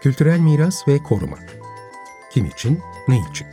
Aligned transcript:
Kültürel 0.00 0.38
miras 0.38 0.88
ve 0.88 0.98
koruma. 0.98 1.38
Kim 2.30 2.46
için, 2.46 2.80
ne 3.08 3.18
için? 3.30 3.46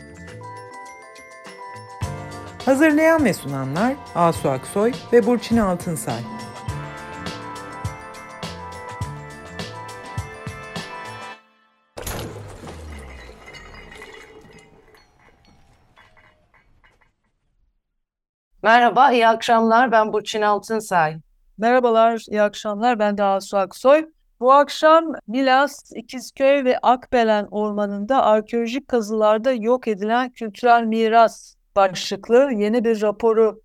Hazırlayan 2.66 3.26
ve 3.26 3.34
sunanlar 3.34 3.96
Asu 4.16 4.50
Aksoy 4.50 4.94
ve 5.14 5.26
Burçin 5.26 5.58
Altınsay. 5.58 6.20
Merhaba, 18.64 19.12
iyi 19.12 19.28
akşamlar. 19.28 19.92
Ben 19.92 20.14
Burçin 20.14 20.42
Altınsay. 20.42 21.18
Merhabalar, 21.60 22.26
iyi 22.30 22.42
akşamlar. 22.42 23.00
Ben 23.00 23.18
de 23.18 23.24
Asu 23.24 23.58
Aksoy. 23.58 24.06
Bu 24.40 24.54
akşam 24.54 25.14
Milas, 25.28 25.92
İkizköy 25.96 26.64
ve 26.64 26.80
Akbelen 26.82 27.48
Ormanı'nda 27.52 28.24
arkeolojik 28.24 28.88
kazılarda 28.88 29.52
yok 29.52 29.88
edilen 29.88 30.30
kültürel 30.30 30.84
miras 30.84 31.56
başlıklı 31.76 32.50
yeni 32.54 32.84
bir 32.84 33.02
raporu 33.02 33.62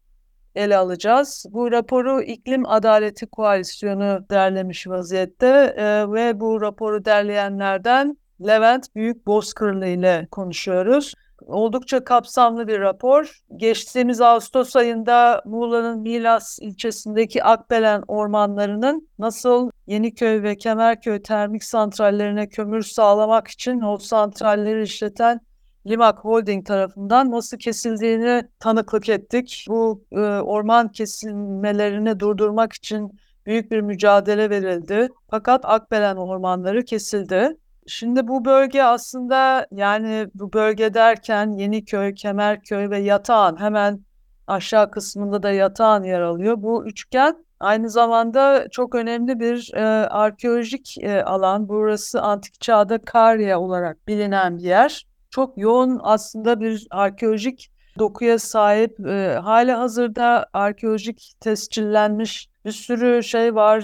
ele 0.55 0.77
alacağız. 0.77 1.47
Bu 1.51 1.73
raporu 1.73 2.23
İklim 2.23 2.69
Adaleti 2.69 3.27
Koalisyonu 3.27 4.27
derlemiş 4.31 4.87
vaziyette 4.87 5.75
e, 5.77 6.13
ve 6.13 6.41
bu 6.41 6.61
raporu 6.61 7.05
derleyenlerden 7.05 8.17
Levent 8.47 8.95
Büyük 8.95 9.27
Bozkırlı 9.27 9.87
ile 9.87 10.29
konuşuyoruz. 10.31 11.15
Oldukça 11.47 12.05
kapsamlı 12.05 12.69
bir 12.69 12.81
rapor. 12.81 13.41
Geçtiğimiz 13.57 14.21
Ağustos 14.21 14.77
ayında 14.77 15.43
Muğla'nın 15.45 16.01
Milas 16.01 16.59
ilçesindeki 16.61 17.45
Akbelen 17.45 18.03
ormanlarının 18.09 19.09
nasıl 19.19 19.71
Yeniköy 19.87 20.43
ve 20.43 20.57
Kemerköy 20.57 21.23
termik 21.23 21.65
santrallerine 21.65 22.49
kömür 22.49 22.83
sağlamak 22.83 23.49
için 23.49 23.81
o 23.81 23.99
santralleri 23.99 24.83
işleten 24.83 25.41
Limak 25.87 26.19
Holding 26.19 26.67
tarafından 26.67 27.31
nasıl 27.31 27.59
kesildiğini 27.59 28.43
tanıklık 28.61 29.09
ettik. 29.09 29.67
Bu 29.69 30.05
e, 30.13 30.21
orman 30.21 30.89
kesilmelerini 30.93 32.21
durdurmak 32.21 32.73
için 32.73 33.19
büyük 33.47 33.71
bir 33.71 33.81
mücadele 33.81 34.51
verildi. 34.51 35.09
Fakat 35.31 35.65
Akbelen 35.65 36.17
ormanları 36.17 36.85
kesildi. 36.85 37.57
Şimdi 37.87 38.29
bu 38.29 38.45
bölge 38.45 38.83
aslında 38.83 39.67
yani 39.71 40.29
bu 40.35 40.53
bölge 40.53 40.95
derken 40.95 41.53
Yeniköy, 41.53 42.15
Kemerköy 42.15 42.91
ve 42.91 42.99
Yatağan 42.99 43.61
hemen 43.61 44.01
aşağı 44.47 44.91
kısmında 44.91 45.43
da 45.43 45.51
Yatağan 45.51 46.03
yer 46.03 46.21
alıyor. 46.21 46.63
Bu 46.63 46.87
üçgen 46.87 47.45
aynı 47.61 47.91
zamanda 47.91 48.67
çok 48.71 48.95
önemli 48.95 49.41
bir 49.41 49.71
e, 49.75 49.85
arkeolojik 50.07 50.99
e, 50.99 51.25
alan. 51.25 51.69
Burası 51.69 52.23
antik 52.23 52.61
çağda 52.61 52.99
Karya 52.99 53.61
olarak 53.61 54.09
bilinen 54.09 54.59
bir 54.59 54.63
yer. 54.63 55.07
Çok 55.31 55.59
yoğun 55.59 56.01
aslında 56.03 56.61
bir 56.61 56.87
arkeolojik 56.91 57.71
dokuya 57.99 58.39
sahip. 58.39 59.01
E, 59.07 59.39
hala 59.43 59.79
hazırda 59.79 60.47
arkeolojik 60.53 61.33
tescillenmiş 61.41 62.49
bir 62.65 62.73
sürü 62.73 63.23
şey 63.23 63.55
var, 63.55 63.81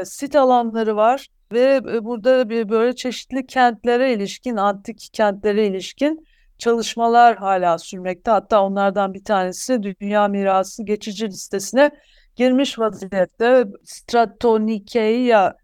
e, 0.00 0.04
sit 0.04 0.36
alanları 0.36 0.96
var. 0.96 1.26
Ve 1.52 1.84
burada 2.04 2.48
bir 2.48 2.68
böyle 2.68 2.94
çeşitli 2.94 3.46
kentlere 3.46 4.12
ilişkin, 4.12 4.56
antik 4.56 5.08
kentlere 5.12 5.66
ilişkin 5.66 6.26
çalışmalar 6.58 7.36
hala 7.36 7.78
sürmekte. 7.78 8.30
Hatta 8.30 8.62
onlardan 8.62 9.14
bir 9.14 9.24
tanesi 9.24 9.82
Dünya 9.82 10.28
Mirası 10.28 10.82
geçici 10.82 11.26
listesine 11.26 11.90
girmiş 12.36 12.78
vaziyette. 12.78 13.64
Stratonikeia, 13.84 15.54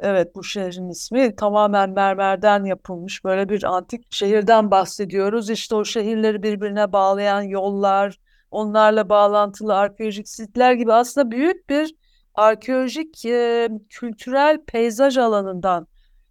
evet 0.00 0.34
bu 0.34 0.44
şehrin 0.44 0.88
ismi 0.88 1.36
tamamen 1.36 1.90
mermerden 1.90 2.64
yapılmış 2.64 3.24
böyle 3.24 3.48
bir 3.48 3.64
antik 3.64 4.12
şehirden 4.12 4.70
bahsediyoruz. 4.70 5.50
İşte 5.50 5.74
o 5.74 5.84
şehirleri 5.84 6.42
birbirine 6.42 6.92
bağlayan 6.92 7.42
yollar, 7.42 8.18
onlarla 8.50 9.08
bağlantılı 9.08 9.76
arkeolojik 9.76 10.28
sitler 10.28 10.72
gibi 10.72 10.92
aslında 10.92 11.30
büyük 11.30 11.68
bir 11.68 11.94
arkeolojik 12.36 13.24
e, 13.24 13.68
kültürel 13.90 14.58
peyzaj 14.66 15.18
alanından 15.18 15.86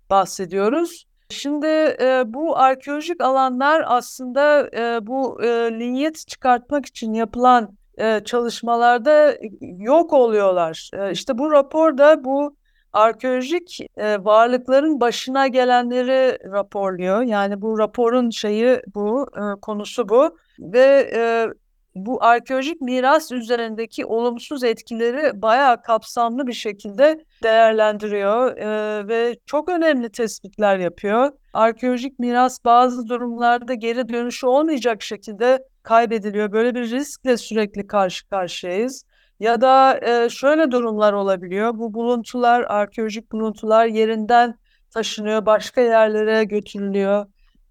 bahsediyoruz. 0.10 1.06
Şimdi 1.30 1.68
e, 2.02 2.24
bu 2.26 2.58
arkeolojik 2.58 3.22
alanlar 3.22 3.84
aslında 3.86 4.70
e, 4.78 5.08
bu 5.08 5.44
e, 5.44 5.48
linyet 5.80 6.28
çıkartmak 6.28 6.86
için 6.86 7.14
yapılan 7.14 7.78
e, 7.98 8.22
çalışmalarda 8.26 9.38
yok 9.78 10.14
oluyorlar. 10.14 10.90
E, 10.94 11.12
işte 11.12 11.38
bu 11.38 11.52
raporda 11.52 12.24
bu 12.24 12.56
arkeolojik 12.94 13.80
e, 13.98 14.26
varlıkların 14.26 15.00
başına 15.00 15.48
gelenleri 15.48 16.52
raporluyor. 16.52 17.22
Yani 17.22 17.62
bu 17.62 17.80
raporun 17.80 18.30
şeyi 18.30 18.82
bu, 18.96 19.28
e, 19.38 19.60
konusu 19.62 20.10
bu 20.10 20.38
ve 20.60 21.12
e, 21.16 21.48
bu 21.96 22.24
arkeolojik 22.24 22.82
miras 22.82 23.32
üzerindeki 23.32 24.06
olumsuz 24.06 24.64
etkileri 24.64 25.42
bayağı 25.42 25.82
kapsamlı 25.82 26.48
bir 26.48 26.54
şekilde 26.54 27.26
değerlendiriyor 27.44 28.58
e, 28.58 29.08
ve 29.08 29.36
çok 29.46 29.70
önemli 29.70 30.10
tespitler 30.10 30.78
yapıyor. 30.78 31.32
Arkeolojik 31.54 32.20
miras 32.20 32.66
bazı 32.66 33.08
durumlarda 33.08 33.74
geri 33.74 34.10
dönüşü 34.10 34.48
olmayacak 34.48 35.02
şekilde 35.02 35.60
kaybediliyor. 35.84 36.52
Böyle 36.52 36.76
bir 36.76 36.92
riskle 36.92 37.38
sürekli 37.38 37.88
karşı 37.88 38.30
karşıyayız. 38.30 39.06
Ya 39.40 39.62
da 39.62 40.00
e, 40.08 40.30
şöyle 40.30 40.72
durumlar 40.72 41.14
olabiliyor. 41.14 41.78
Bu 41.78 41.94
buluntular, 41.94 42.62
arkeolojik 42.62 43.32
buluntular 43.32 43.86
yerinden 43.86 44.60
taşınıyor, 44.94 45.46
başka 45.46 45.82
yerlere 45.82 46.44
götürülüyor 46.44 47.26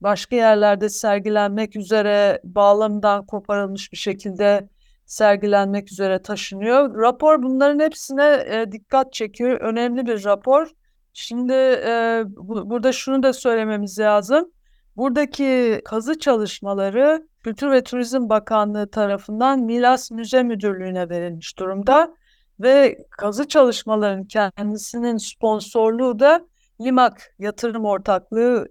başka 0.04 0.36
yerlerde 0.36 0.88
sergilenmek 0.88 1.76
üzere 1.76 2.40
bağlamından 2.44 3.26
koparılmış 3.26 3.92
bir 3.92 3.96
şekilde 3.96 4.68
sergilenmek 5.06 5.92
üzere 5.92 6.22
taşınıyor. 6.22 6.98
Rapor 7.02 7.42
bunların 7.42 7.80
hepsine 7.80 8.44
e, 8.46 8.72
dikkat 8.72 9.12
çekiyor. 9.12 9.60
Önemli 9.60 10.06
bir 10.06 10.24
rapor. 10.24 10.70
Şimdi 11.12 11.52
e, 11.52 12.22
bu, 12.26 12.70
burada 12.70 12.92
şunu 12.92 13.22
da 13.22 13.32
söylememiz 13.32 13.98
lazım. 13.98 14.50
Buradaki 14.96 15.80
kazı 15.84 16.18
çalışmaları 16.18 17.28
Kültür 17.44 17.70
ve 17.70 17.82
Turizm 17.84 18.28
Bakanlığı 18.28 18.90
tarafından 18.90 19.60
Milas 19.60 20.10
Müze 20.10 20.42
Müdürlüğü'ne 20.42 21.08
verilmiş 21.08 21.58
durumda 21.58 22.14
ve 22.60 22.98
kazı 23.10 23.48
çalışmalarının 23.48 24.24
kendisinin 24.24 25.16
sponsorluğu 25.16 26.18
da 26.18 26.46
Limak 26.80 27.34
Yatırım 27.38 27.84
Ortaklığı 27.84 28.68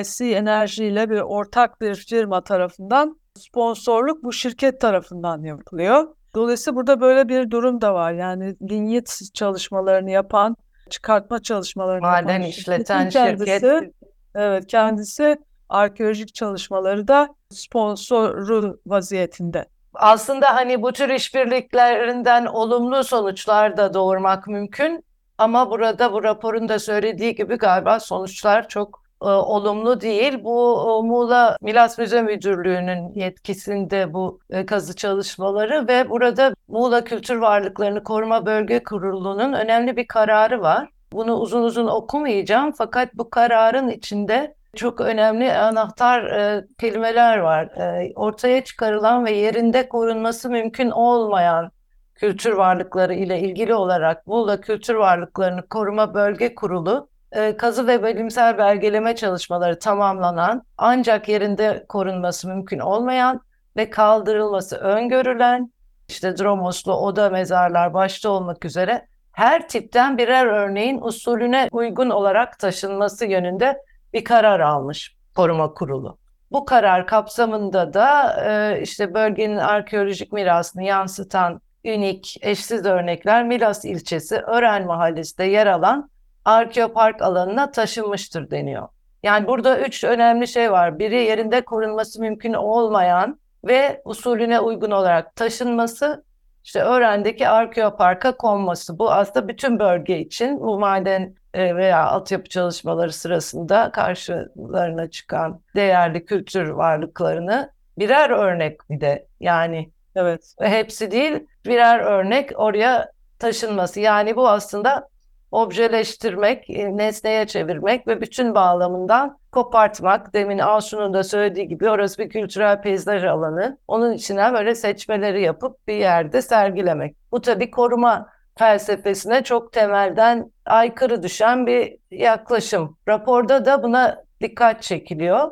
IC 0.00 0.24
Enerji 0.24 0.84
ile 0.84 1.10
bir 1.10 1.20
ortak 1.20 1.80
bir 1.80 1.94
firma 1.94 2.40
tarafından 2.44 3.20
sponsorluk 3.38 4.24
bu 4.24 4.32
şirket 4.32 4.80
tarafından 4.80 5.42
yapılıyor. 5.42 6.08
Dolayısıyla 6.34 6.76
burada 6.76 7.00
böyle 7.00 7.28
bir 7.28 7.50
durum 7.50 7.80
da 7.80 7.94
var. 7.94 8.12
Yani 8.12 8.56
linyit 8.70 9.20
çalışmalarını 9.34 10.10
yapan, 10.10 10.56
çıkartma 10.90 11.42
çalışmalarını 11.42 12.02
Maden 12.02 12.32
yapan 12.32 12.42
işleten 12.42 13.08
kendisi, 13.08 13.50
şirket. 13.50 13.92
Evet, 14.34 14.66
kendisi 14.66 15.36
arkeolojik 15.68 16.34
çalışmaları 16.34 17.08
da 17.08 17.28
sponsoru 17.50 18.80
vaziyetinde. 18.86 19.66
Aslında 19.94 20.54
hani 20.54 20.82
bu 20.82 20.92
tür 20.92 21.08
işbirliklerinden 21.08 22.46
olumlu 22.46 23.04
sonuçlar 23.04 23.76
da 23.76 23.94
doğurmak 23.94 24.46
mümkün. 24.46 25.04
Ama 25.38 25.70
burada 25.70 26.12
bu 26.12 26.24
raporun 26.24 26.68
da 26.68 26.78
söylediği 26.78 27.34
gibi 27.34 27.56
galiba 27.56 28.00
sonuçlar 28.00 28.68
çok 28.68 29.05
olumlu 29.20 30.00
değil. 30.00 30.44
Bu 30.44 30.78
e, 31.04 31.06
Muğla 31.06 31.56
Milas 31.60 31.98
Müze 31.98 32.22
Müdürlüğü'nün 32.22 33.14
yetkisinde 33.14 34.12
bu 34.12 34.40
e, 34.50 34.66
kazı 34.66 34.96
çalışmaları 34.96 35.88
ve 35.88 36.10
burada 36.10 36.54
Muğla 36.68 37.04
Kültür 37.04 37.36
Varlıklarını 37.36 38.04
Koruma 38.04 38.46
Bölge 38.46 38.82
Kurulu'nun 38.82 39.52
önemli 39.52 39.96
bir 39.96 40.06
kararı 40.06 40.60
var. 40.60 40.88
Bunu 41.12 41.34
uzun 41.36 41.62
uzun 41.62 41.86
okumayacağım 41.86 42.72
fakat 42.72 43.14
bu 43.14 43.30
kararın 43.30 43.88
içinde 43.88 44.54
çok 44.76 45.00
önemli 45.00 45.52
anahtar 45.52 46.24
e, 46.24 46.64
kelimeler 46.78 47.38
var. 47.38 47.64
E, 47.66 48.12
ortaya 48.16 48.64
çıkarılan 48.64 49.24
ve 49.24 49.30
yerinde 49.30 49.88
korunması 49.88 50.50
mümkün 50.50 50.90
olmayan 50.90 51.70
kültür 52.14 52.52
varlıkları 52.52 53.14
ile 53.14 53.40
ilgili 53.40 53.74
olarak 53.74 54.26
Muğla 54.26 54.60
Kültür 54.60 54.94
Varlıklarını 54.94 55.68
Koruma 55.68 56.14
Bölge 56.14 56.54
Kurulu 56.54 57.08
e, 57.36 57.56
kazı 57.56 57.86
ve 57.86 58.04
bilimsel 58.04 58.58
belgeleme 58.58 59.16
çalışmaları 59.16 59.78
tamamlanan 59.78 60.62
ancak 60.78 61.28
yerinde 61.28 61.84
korunması 61.88 62.48
mümkün 62.48 62.78
olmayan 62.78 63.40
ve 63.76 63.90
kaldırılması 63.90 64.76
öngörülen 64.76 65.72
işte 66.08 66.38
dromoslu 66.38 66.94
oda 66.94 67.30
mezarlar 67.30 67.94
başta 67.94 68.28
olmak 68.28 68.64
üzere 68.64 69.06
her 69.32 69.68
tipten 69.68 70.18
birer 70.18 70.46
örneğin 70.46 71.00
usulüne 71.00 71.68
uygun 71.72 72.10
olarak 72.10 72.58
taşınması 72.58 73.26
yönünde 73.26 73.78
bir 74.12 74.24
karar 74.24 74.60
almış 74.60 75.16
koruma 75.34 75.74
kurulu. 75.74 76.18
Bu 76.52 76.64
karar 76.64 77.06
kapsamında 77.06 77.94
da 77.94 78.36
e, 78.44 78.82
işte 78.82 79.14
bölgenin 79.14 79.56
arkeolojik 79.56 80.32
mirasını 80.32 80.82
yansıtan 80.82 81.60
ünik, 81.84 82.36
eşsiz 82.40 82.84
örnekler 82.84 83.44
Milas 83.44 83.84
ilçesi 83.84 84.36
Ören 84.36 84.86
mahallesinde 84.86 85.44
yer 85.44 85.66
alan 85.66 86.10
arkeopark 86.46 87.22
alanına 87.22 87.70
taşınmıştır 87.70 88.50
deniyor. 88.50 88.88
Yani 89.22 89.46
burada 89.46 89.78
üç 89.80 90.04
önemli 90.04 90.48
şey 90.48 90.72
var. 90.72 90.98
Biri 90.98 91.22
yerinde 91.22 91.60
korunması 91.60 92.20
mümkün 92.20 92.52
olmayan 92.52 93.40
ve 93.64 94.02
usulüne 94.04 94.60
uygun 94.60 94.90
olarak 94.90 95.36
taşınması, 95.36 96.24
işte 96.64 96.80
Ören'deki 96.80 97.48
arkeoparka 97.48 98.36
konması. 98.36 98.98
Bu 98.98 99.12
aslında 99.12 99.48
bütün 99.48 99.78
bölge 99.78 100.18
için 100.18 100.60
bu 100.60 100.78
maden 100.78 101.34
e, 101.54 101.76
veya 101.76 102.04
altyapı 102.06 102.48
çalışmaları 102.48 103.12
sırasında 103.12 103.90
karşılarına 103.92 105.10
çıkan 105.10 105.60
değerli 105.76 106.24
kültür 106.24 106.68
varlıklarını 106.68 107.70
birer 107.98 108.30
örnek 108.30 108.90
bir 108.90 109.00
de 109.00 109.26
yani 109.40 109.90
Evet. 110.14 110.54
ve 110.60 110.70
hepsi 110.70 111.10
değil 111.10 111.46
birer 111.66 111.98
örnek 111.98 112.50
oraya 112.60 113.10
taşınması. 113.38 114.00
Yani 114.00 114.36
bu 114.36 114.48
aslında 114.48 115.08
objeleştirmek, 115.50 116.70
e, 116.70 116.96
nesneye 116.96 117.46
çevirmek 117.46 118.06
ve 118.06 118.20
bütün 118.20 118.54
bağlamından 118.54 119.38
kopartmak. 119.52 120.34
Demin 120.34 120.58
Asun'un 120.58 121.14
da 121.14 121.24
söylediği 121.24 121.68
gibi 121.68 121.90
orası 121.90 122.18
bir 122.18 122.28
kültürel 122.28 122.82
peyzaj 122.82 123.24
alanı. 123.24 123.78
Onun 123.88 124.12
içine 124.12 124.52
böyle 124.52 124.74
seçmeleri 124.74 125.42
yapıp 125.42 125.88
bir 125.88 125.94
yerde 125.94 126.42
sergilemek. 126.42 127.16
Bu 127.32 127.40
tabii 127.40 127.70
koruma 127.70 128.28
felsefesine 128.58 129.44
çok 129.44 129.72
temelden 129.72 130.52
aykırı 130.66 131.22
düşen 131.22 131.66
bir 131.66 131.96
yaklaşım. 132.10 132.96
Raporda 133.08 133.64
da 133.64 133.82
buna 133.82 134.24
dikkat 134.40 134.82
çekiliyor. 134.82 135.50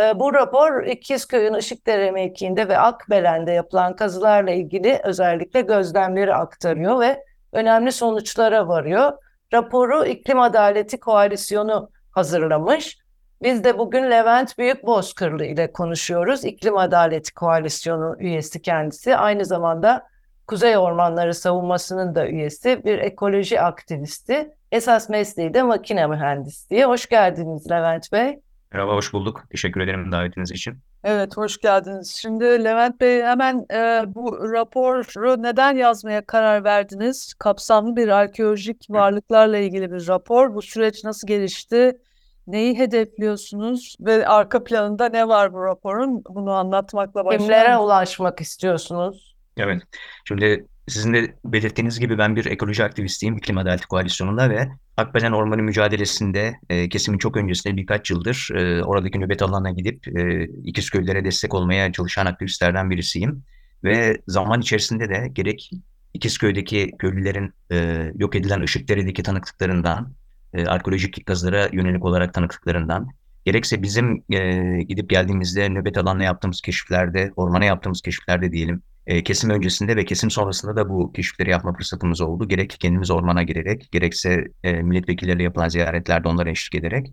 E, 0.00 0.18
Bu 0.18 0.34
rapor 0.34 0.84
İkizköy'ün 0.84 1.54
Işıkdere 1.54 2.10
mevkiinde 2.10 2.68
ve 2.68 2.78
Akbelen'de 2.78 3.52
yapılan 3.52 3.96
kazılarla 3.96 4.50
ilgili 4.50 5.00
özellikle 5.04 5.60
gözlemleri 5.60 6.34
aktarıyor 6.34 7.00
ve 7.00 7.24
önemli 7.52 7.92
sonuçlara 7.92 8.68
varıyor. 8.68 9.12
Raporu 9.52 10.06
İklim 10.06 10.40
Adaleti 10.40 11.00
Koalisyonu 11.00 11.90
hazırlamış. 12.10 12.98
Biz 13.42 13.64
de 13.64 13.78
bugün 13.78 14.02
Levent 14.02 14.58
Büyükbozkırlı 14.58 15.44
ile 15.44 15.72
konuşuyoruz. 15.72 16.44
İklim 16.44 16.76
Adaleti 16.76 17.34
Koalisyonu 17.34 18.16
üyesi 18.18 18.62
kendisi. 18.62 19.16
Aynı 19.16 19.44
zamanda 19.44 20.06
Kuzey 20.46 20.76
Ormanları 20.76 21.34
Savunması'nın 21.34 22.14
da 22.14 22.28
üyesi, 22.28 22.84
bir 22.84 22.98
ekoloji 22.98 23.60
aktivisti. 23.60 24.50
Esas 24.72 25.08
mesleği 25.08 25.54
de 25.54 25.62
makine 25.62 26.06
mühendisliği. 26.06 26.84
Hoş 26.84 27.08
geldiniz 27.08 27.70
Levent 27.70 28.12
Bey. 28.12 28.40
Merhaba, 28.72 28.94
hoş 28.94 29.12
bulduk. 29.12 29.44
Teşekkür 29.50 29.80
ederim 29.80 30.12
davetiniz 30.12 30.50
için. 30.50 30.78
Evet, 31.04 31.36
hoş 31.36 31.58
geldiniz. 31.58 32.16
Şimdi 32.22 32.44
Levent 32.44 33.00
Bey 33.00 33.22
hemen 33.22 33.66
e, 33.72 34.02
bu 34.14 34.52
raporu 34.52 35.42
neden 35.42 35.76
yazmaya 35.76 36.26
karar 36.26 36.64
verdiniz? 36.64 37.34
Kapsamlı 37.38 37.96
bir 37.96 38.08
arkeolojik 38.08 38.86
varlıklarla 38.90 39.58
ilgili 39.58 39.92
bir 39.92 40.08
rapor. 40.08 40.54
Bu 40.54 40.62
süreç 40.62 41.04
nasıl 41.04 41.28
gelişti? 41.28 41.98
Neyi 42.46 42.78
hedefliyorsunuz? 42.78 43.96
Ve 44.00 44.28
arka 44.28 44.64
planında 44.64 45.08
ne 45.08 45.28
var 45.28 45.52
bu 45.52 45.64
raporun? 45.64 46.24
Bunu 46.28 46.52
anlatmakla 46.52 47.22
Kimlere 47.22 47.40
başlayalım. 47.40 47.84
ulaşmak 47.84 48.40
istiyorsunuz? 48.40 49.36
Evet, 49.56 49.82
şimdi 50.24 50.66
sizin 50.90 51.14
de 51.14 51.34
belirttiğiniz 51.44 52.00
gibi 52.00 52.18
ben 52.18 52.36
bir 52.36 52.44
ekoloji 52.44 52.84
aktivistiyim 52.84 53.36
İklim 53.36 53.58
Adaleti 53.58 53.86
Koalisyonu'nda 53.86 54.50
ve 54.50 54.68
Akbelen 54.96 55.32
Ormanı 55.32 55.62
mücadelesinde 55.62 56.54
e, 56.70 56.88
kesimin 56.88 57.18
çok 57.18 57.36
öncesinde 57.36 57.76
birkaç 57.76 58.10
yıldır 58.10 58.48
e, 58.54 58.84
oradaki 58.84 59.20
nöbet 59.20 59.42
alanına 59.42 59.70
gidip 59.70 60.18
e, 60.18 60.44
İkizköylülere 60.64 61.24
destek 61.24 61.54
olmaya 61.54 61.92
çalışan 61.92 62.26
aktivistlerden 62.26 62.90
birisiyim. 62.90 63.44
Ve 63.84 64.22
zaman 64.28 64.60
içerisinde 64.60 65.08
de 65.08 65.28
gerek 65.32 65.70
İkizköy'deki 66.14 66.90
köylülerin 66.98 67.52
e, 67.72 68.06
yok 68.18 68.36
edilen 68.36 68.62
Işıkdere'deki 68.62 69.22
tanıklıklarından, 69.22 70.12
e, 70.54 70.66
arkeolojik 70.66 71.26
kazılara 71.26 71.68
yönelik 71.72 72.04
olarak 72.04 72.34
tanıklıklarından, 72.34 73.08
gerekse 73.44 73.82
bizim 73.82 74.24
e, 74.32 74.82
gidip 74.82 75.10
geldiğimizde 75.10 75.68
nöbet 75.68 75.98
alanına 75.98 76.24
yaptığımız 76.24 76.60
keşiflerde, 76.60 77.32
ormana 77.36 77.64
yaptığımız 77.64 78.00
keşiflerde 78.00 78.52
diyelim, 78.52 78.82
kesim 79.24 79.50
öncesinde 79.50 79.96
ve 79.96 80.04
kesim 80.04 80.30
sonrasında 80.30 80.76
da 80.76 80.88
bu 80.88 81.12
keşifleri 81.12 81.50
yapma 81.50 81.72
fırsatımız 81.72 82.20
oldu. 82.20 82.48
Gerek 82.48 82.76
kendimiz 82.80 83.10
ormana 83.10 83.42
girerek, 83.42 83.88
gerekse 83.92 84.44
e, 84.62 84.72
milletvekilleriyle 84.72 85.42
yapılan 85.42 85.68
ziyaretlerde 85.68 86.28
onlara 86.28 86.50
eşlik 86.50 86.74
ederek 86.74 87.12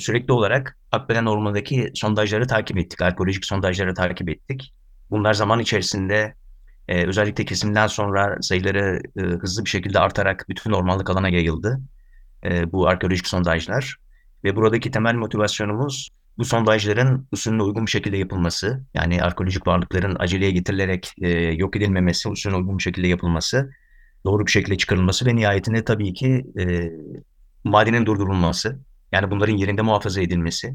sürekli 0.00 0.32
olarak 0.32 0.78
Akbelen 0.92 1.26
Ormanı'ndaki 1.26 1.90
sondajları 1.94 2.46
takip 2.46 2.78
ettik, 2.78 3.02
arkeolojik 3.02 3.44
sondajları 3.44 3.94
takip 3.94 4.28
ettik. 4.28 4.74
Bunlar 5.10 5.34
zaman 5.34 5.60
içerisinde 5.60 6.34
özellikle 6.88 7.44
kesimden 7.44 7.86
sonra 7.86 8.36
sayıları 8.40 9.00
hızlı 9.40 9.64
bir 9.64 9.70
şekilde 9.70 9.98
artarak 9.98 10.46
bütün 10.48 10.72
ormanlık 10.72 11.10
alana 11.10 11.28
yayıldı 11.28 11.80
bu 12.72 12.88
arkeolojik 12.88 13.26
sondajlar. 13.26 13.96
Ve 14.44 14.56
buradaki 14.56 14.90
temel 14.90 15.14
motivasyonumuz 15.14 16.10
bu 16.38 16.44
sondajların 16.44 17.28
usulüne 17.32 17.62
uygun 17.62 17.86
bir 17.86 17.90
şekilde 17.90 18.16
yapılması, 18.16 18.84
yani 18.94 19.22
arkeolojik 19.22 19.66
varlıkların 19.66 20.16
aceleye 20.18 20.50
getirilerek 20.50 21.12
e, 21.22 21.28
yok 21.38 21.76
edilmemesi, 21.76 22.28
usulüne 22.28 22.56
uygun 22.56 22.78
bir 22.78 22.82
şekilde 22.82 23.06
yapılması, 23.06 23.70
doğru 24.24 24.46
bir 24.46 24.50
şekilde 24.50 24.76
çıkarılması 24.76 25.26
ve 25.26 25.36
nihayetinde 25.36 25.84
tabii 25.84 26.14
ki 26.14 26.46
e, 26.58 26.92
madenin 27.64 28.06
durdurulması, 28.06 28.78
yani 29.12 29.30
bunların 29.30 29.56
yerinde 29.56 29.82
muhafaza 29.82 30.20
edilmesi, 30.20 30.74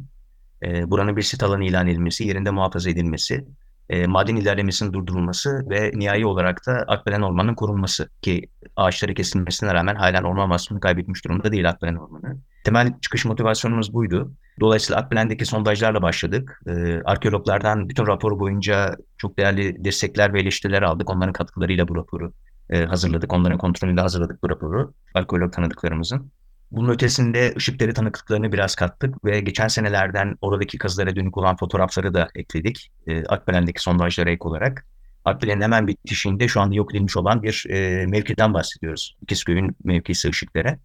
e, 0.64 0.92
buranın 0.92 1.18
bir 1.18 1.22
sit 1.22 1.44
alanı 1.44 1.66
ilan 1.66 1.88
edilmesi, 1.88 2.28
yerinde 2.28 2.52
muhafaza 2.52 2.90
edilmesi, 2.90 3.46
e, 3.92 4.08
maden 4.08 4.36
ilerlemesinin 4.36 4.94
durdurulması 4.94 5.70
ve 5.70 5.92
nihai 5.94 6.26
olarak 6.26 6.68
da 6.68 6.86
Akbelen 6.88 7.22
Ormanı'nın 7.22 7.56
korunması 7.56 8.10
ki 8.22 8.50
ağaçları 8.76 9.14
kesilmesine 9.14 9.74
rağmen 9.74 9.96
halen 9.96 10.24
orman 10.24 10.50
vasfını 10.50 10.80
kaybetmiş 10.80 11.26
durumda 11.26 11.52
değil 11.52 11.70
Akbelen 11.70 11.96
Ormanı. 11.96 12.38
Temel 12.64 12.94
çıkış 13.02 13.26
motivasyonumuz 13.26 13.94
buydu. 13.94 14.32
Dolayısıyla 14.60 15.02
Akbelen'deki 15.02 15.46
sondajlarla 15.46 16.02
başladık. 16.02 16.62
Ee, 16.68 17.02
arkeologlardan 17.06 17.90
bütün 17.90 18.08
raporu 18.08 18.40
boyunca 18.40 18.96
çok 19.18 19.38
değerli 19.38 19.86
destekler 19.86 20.34
ve 20.34 20.42
eleştiriler 20.42 20.82
aldık. 20.82 21.10
Onların 21.10 21.34
katkılarıyla 21.34 21.88
bu 21.88 21.96
raporu 21.96 22.34
e, 22.70 22.86
hazırladık. 22.86 23.34
Onların 23.34 23.58
kontrolünde 23.58 24.02
hazırladık 24.02 24.44
bu 24.44 24.50
raporu. 24.50 24.94
Arkeolog 25.14 25.54
tanıdıklarımızın. 25.54 26.32
Bunun 26.72 26.90
ötesinde 26.90 27.54
Işıkdere 27.58 27.94
tanıklıklarını 27.94 28.52
biraz 28.52 28.76
kattık 28.76 29.26
ve 29.26 29.40
geçen 29.40 29.68
senelerden 29.68 30.36
oradaki 30.42 30.78
kazılara 30.78 31.16
dönük 31.16 31.38
olan 31.38 31.56
fotoğrafları 31.56 32.14
da 32.14 32.30
ekledik. 32.36 32.92
E, 33.08 33.26
Akbelen'deki 33.26 33.82
sondajlara 33.82 34.30
ek 34.30 34.44
olarak. 34.44 34.86
Akbelen'in 35.26 35.62
hemen 35.62 35.88
bitişiğinde 35.88 36.48
şu 36.48 36.62
anda 36.62 36.76
yok 36.76 36.96
edilmiş 36.96 37.18
olan 37.18 37.44
bir 37.44 37.66
e, 37.70 38.06
mevkiden 38.06 38.54
bahsediyoruz. 38.54 39.18
İkizköy'ün 39.22 39.76
mevkisi 39.84 40.30
Işıkdere. 40.30 40.80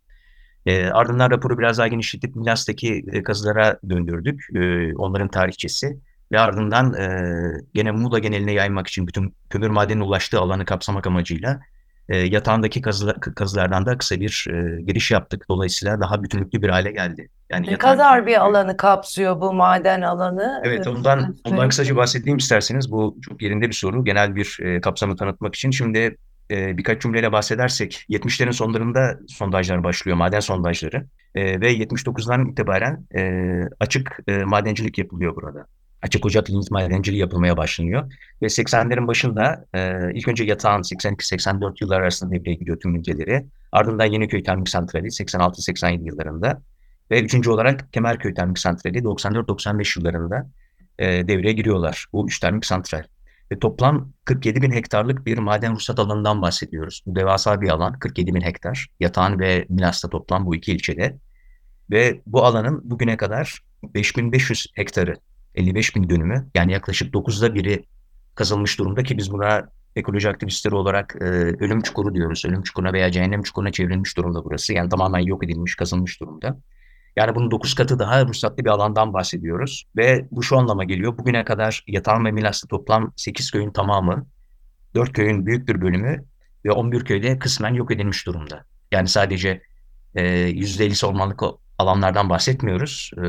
E, 0.67 0.87
ardından 0.87 1.31
raporu 1.31 1.59
biraz 1.59 1.79
daha 1.79 1.89
genişletip 1.89 2.37
Milas'taki 2.37 3.05
e, 3.13 3.23
kazılara 3.23 3.79
döndürdük. 3.89 4.49
E, 4.55 4.95
onların 4.97 5.29
tarihçesi. 5.29 5.99
Ve 6.33 6.41
ardından 6.41 6.95
e, 6.95 7.33
gene 7.75 7.91
Muğla 7.91 8.19
geneline 8.19 8.53
yaymak 8.53 8.87
için 8.87 9.07
bütün 9.07 9.35
kömür 9.51 9.71
madenine 9.71 10.05
ulaştığı 10.05 10.41
alanı 10.41 10.65
kapsamak 10.65 11.07
amacıyla 11.07 11.61
e, 12.09 12.17
yatağındaki 12.17 12.81
kazılar, 12.83 13.21
kazılardan 13.21 13.87
da 13.87 13.99
kısa 13.99 14.21
bir 14.21 14.47
e, 14.51 14.83
giriş 14.83 15.11
yaptık. 15.11 15.45
Dolayısıyla 15.49 16.01
daha 16.01 16.23
bütünlüklü 16.23 16.63
bir 16.63 16.69
hale 16.69 16.93
geldi. 16.93 17.29
Yani 17.51 17.67
Ne 17.67 17.71
yatağın- 17.71 17.93
kadar 17.93 18.27
bir 18.27 18.45
alanı 18.45 18.77
kapsıyor 18.77 19.41
bu 19.41 19.53
maden 19.53 20.03
alanı? 20.03 20.63
Evet, 20.65 20.87
Ee, 20.87 20.91
ondan 20.91 21.37
ondan 21.45 21.69
kısaca 21.69 21.97
bahsedeyim 21.97 22.37
isterseniz. 22.39 22.93
Bu 22.93 23.17
çok 23.23 23.43
yerinde 23.43 23.69
bir 23.69 23.73
soru. 23.75 24.05
Genel 24.05 24.37
bir 24.37 24.59
e, 24.63 24.81
kapsamı 24.81 25.17
tanıtmak 25.17 25.55
için. 25.55 25.71
Şimdi 25.71 26.17
e, 26.51 26.79
birkaç 26.79 27.03
cümleyle 27.03 27.33
bahsedersek 27.33 28.05
70'lerin 28.09 28.53
sonlarında 28.53 29.19
sondajlar 29.29 29.85
başlıyor, 29.85 30.17
maden 30.17 30.41
sondajları. 30.41 31.07
E, 31.35 31.61
ve 31.61 31.73
79'dan 31.73 32.47
itibaren 32.47 33.07
e, 33.17 33.43
açık 33.81 34.19
e, 34.29 34.45
madencilik 34.45 34.99
yapılıyor 34.99 35.37
burada. 35.37 35.67
Açık 36.07 36.27
ocak 36.27 36.51
lignit 36.51 36.71
madenciliği 36.71 37.21
yapılmaya 37.21 37.57
başlanıyor. 37.57 38.13
Ve 38.43 38.47
80'lerin 38.47 39.07
başında 39.07 39.65
e, 39.75 40.13
ilk 40.15 40.29
önce 40.29 40.45
yatağın 40.45 40.83
82-84 40.83 41.75
yıllar 41.81 42.01
arasında 42.01 42.35
devreye 42.35 42.55
giriyor 42.55 42.81
tüm 42.81 42.95
ülkeleri. 42.95 43.47
Ardından 43.73 44.05
Yeniköy 44.05 44.43
Termik 44.43 44.69
Santrali 44.69 45.07
86-87 45.07 46.07
yıllarında. 46.07 46.63
Ve 47.11 47.23
üçüncü 47.23 47.51
olarak 47.51 47.93
Kemerköy 47.93 48.35
Termik 48.35 48.59
Santrali 48.59 48.99
94-95 48.99 49.99
yıllarında 49.99 50.51
e, 50.99 51.29
devreye 51.29 51.53
giriyorlar. 51.53 52.07
Bu 52.13 52.27
üç 52.27 52.41
termik 52.41 52.67
santral. 52.67 53.03
Ve 53.53 53.59
toplam 53.59 54.13
47 54.25 54.63
bin 54.63 54.71
hektarlık 54.71 55.27
bir 55.27 55.39
maden 55.39 55.75
ruhsat 55.75 55.99
alanından 55.99 56.43
bahsediyoruz. 56.43 57.03
Bu 57.07 57.17
devasa 57.17 57.61
bir 57.61 57.69
alan, 57.69 57.99
47 57.99 58.35
bin 58.35 58.41
hektar. 58.41 58.87
Yatağan 59.01 59.41
ve 59.41 59.67
Milas'ta 59.69 60.09
toplam 60.09 60.47
bu 60.47 60.55
iki 60.55 60.73
ilçede. 60.73 61.17
Ve 61.91 62.21
bu 62.27 62.45
alanın 62.45 62.91
bugüne 62.91 63.17
kadar 63.17 63.61
5500 63.95 64.67
hektarı, 64.75 65.15
55 65.57 65.97
bin 65.97 66.11
dönümü, 66.11 66.49
yani 66.55 66.73
yaklaşık 66.73 67.15
9'da 67.15 67.55
biri 67.55 67.85
kazılmış 68.35 68.79
durumda 68.79 69.03
ki 69.03 69.19
biz 69.19 69.33
buna 69.33 69.69
ekoloji 69.97 70.29
aktivistleri 70.29 70.75
olarak 70.75 71.17
e, 71.21 71.25
ölüm 71.25 71.81
çukuru 71.81 72.15
diyoruz. 72.15 72.45
Ölüm 72.47 72.63
çukuruna 72.63 72.93
veya 72.93 73.11
cehennem 73.11 73.43
çukuruna 73.43 73.73
çevrilmiş 73.73 74.17
durumda 74.17 74.45
burası. 74.45 74.73
Yani 74.73 74.89
tamamen 74.89 75.19
yok 75.19 75.45
edilmiş, 75.45 75.75
kazılmış 75.75 76.21
durumda. 76.21 76.59
Yani 77.17 77.35
bunun 77.35 77.51
9 77.51 77.75
katı 77.75 77.99
daha 77.99 78.27
ruhsatlı 78.27 78.65
bir 78.65 78.71
alandan 78.71 79.13
bahsediyoruz. 79.13 79.85
Ve 79.97 80.29
bu 80.31 80.43
şu 80.43 80.59
anlama 80.59 80.85
geliyor. 80.85 81.19
Bugüne 81.19 81.45
kadar 81.45 81.85
Yatağan 81.87 82.25
ve 82.25 82.33
Milas'ta 82.33 82.69
toplam 82.69 83.13
8 83.17 83.51
köyün 83.51 83.71
tamamı 83.71 84.27
dört 84.95 85.13
köyün 85.13 85.47
büyük 85.47 85.69
bir 85.69 85.81
bölümü 85.81 86.25
ve 86.65 86.73
11 86.73 87.05
köyde 87.05 87.39
kısmen 87.39 87.75
yok 87.75 87.91
edilmiş 87.91 88.27
durumda. 88.27 88.65
Yani 88.93 89.09
sadece 89.09 89.63
e, 90.15 90.23
%50'si 90.51 91.07
ormanlık 91.07 91.43
alanlardan 91.79 92.31
bahsetmiyoruz. 92.31 93.11
E, 93.17 93.25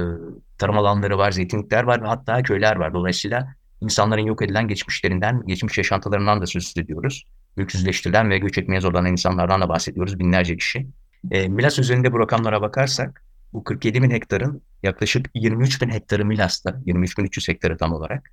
tarım 0.58 0.78
alanları 0.78 1.18
var, 1.18 1.32
zeytinlikler 1.32 1.84
var 1.84 2.02
ve 2.04 2.08
hatta 2.08 2.44
köyler 2.44 2.76
var. 2.76 2.94
Dolayısıyla 2.94 3.56
insanların 3.82 4.22
yok 4.22 4.42
edilen 4.42 4.68
geçmişlerinden, 4.68 5.44
geçmiş 5.48 5.78
yaşantılarından 5.78 6.42
da 6.42 6.46
söz 6.46 6.74
ediyoruz. 6.78 7.26
Ülksüzleştirilen 7.58 8.30
ve 8.30 8.38
göç 8.38 8.58
etmeye 8.58 8.82
zorlanan 8.82 9.12
insanlardan 9.12 9.62
da 9.62 9.70
bahsediyoruz. 9.70 10.20
Binlerce 10.20 10.58
kişi. 10.58 10.88
E, 11.32 11.48
Milas 11.48 11.80
üzerinde 11.80 12.14
bu 12.14 12.20
rakamlara 12.20 12.62
bakarsak 12.62 13.24
bu 13.54 13.64
47 13.64 14.04
bin 14.04 14.10
hektarın 14.10 14.62
yaklaşık 14.84 15.30
23 15.34 15.82
bin 15.82 15.90
hektarı 15.90 16.26
Milas'ta, 16.26 16.82
23 16.86 17.18
bin 17.18 17.24
300 17.24 17.48
hektarı 17.48 17.78
tam 17.78 17.94
olarak. 17.94 18.32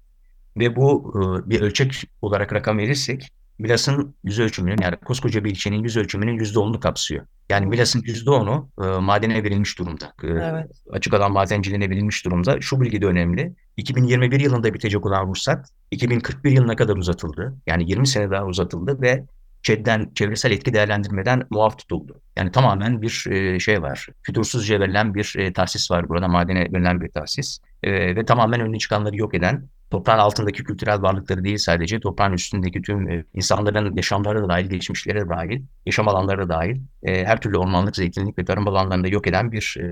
Ve 0.57 0.76
bu 0.76 1.14
e, 1.16 1.50
bir 1.50 1.61
ölçek 1.61 2.04
olarak 2.23 2.52
rakam 2.52 2.78
verirsek 2.78 3.33
Milas'ın 3.59 4.15
yüz 4.25 4.41
ölçümünün 4.41 4.77
yani 4.83 4.97
koskoca 4.97 5.45
bir 5.45 5.51
ilçenin 5.51 5.83
yüz 5.83 5.97
ölçümünün 5.97 6.39
yüzde 6.39 6.59
onunu 6.59 6.81
kapsıyor. 6.81 7.27
Yani 7.51 7.67
Milas'ın 7.67 8.03
yüzde 8.05 8.31
onu 8.31 8.69
e, 8.83 8.85
madene 8.85 9.45
verilmiş 9.45 9.79
durumda. 9.79 10.13
E, 10.23 10.27
Evet. 10.27 10.71
Açık 10.91 11.15
alan 11.15 11.33
madenciliğine 11.33 11.91
verilmiş 11.91 12.25
durumda. 12.25 12.61
Şu 12.61 12.81
bilgi 12.81 13.03
de 13.03 13.07
önemli. 13.07 13.55
2021 13.77 14.41
yılında 14.41 14.75
bitecek 14.75 15.07
olan 15.07 15.27
ruhsat 15.27 15.69
2041 15.91 16.51
yılına 16.51 16.77
kadar 16.77 16.97
uzatıldı. 16.97 17.55
Yani 17.67 17.91
20 17.91 18.07
sene 18.07 18.31
daha 18.31 18.47
uzatıldı 18.47 19.03
ve 19.03 19.25
ÇED'den, 19.63 20.11
çevresel 20.15 20.51
etki 20.51 20.75
değerlendirmeden 20.75 21.43
muaf 21.51 21.79
tutuldu. 21.79 22.21
Yani 22.37 22.53
tamamen 22.53 23.03
bir 23.03 23.27
e, 23.31 23.61
şey 23.61 23.83
var. 23.83 24.09
Fütursuzca 24.23 24.81
verilen 24.81 25.15
bir 25.15 25.35
e, 25.39 25.53
tahsis 25.53 25.91
var 25.91 26.09
burada. 26.09 26.29
Madene 26.29 26.61
verilen 26.61 27.01
bir 27.01 27.09
tahsis. 27.09 27.59
E, 27.83 28.17
ve 28.17 28.25
tamamen 28.25 28.61
önüne 28.61 28.79
çıkanları 28.79 29.17
yok 29.17 29.35
eden 29.35 29.69
toprağın 29.95 30.19
altındaki 30.19 30.65
kültürel 30.65 31.03
varlıkları 31.03 31.45
değil 31.45 31.59
sadece 31.59 32.01
toprağın 32.01 32.33
üstündeki 32.33 32.83
tüm 32.83 33.11
e, 33.11 33.25
insanların 33.35 33.97
yaşamları 33.97 34.43
da 34.43 34.49
dahil, 34.49 34.67
geçmişleri 34.67 35.29
dahil, 35.29 35.63
yaşam 35.87 36.09
alanları 36.09 36.43
da 36.43 36.49
dahil 36.49 36.81
e, 37.03 37.25
her 37.25 37.41
türlü 37.41 37.59
ormanlık, 37.59 37.97
zeytinlik 37.97 38.39
ve 38.39 38.45
tarım 38.45 38.69
alanlarında 38.69 39.09
yok 39.09 39.27
eden 39.27 39.53
bir 39.53 39.77
e, 39.81 39.87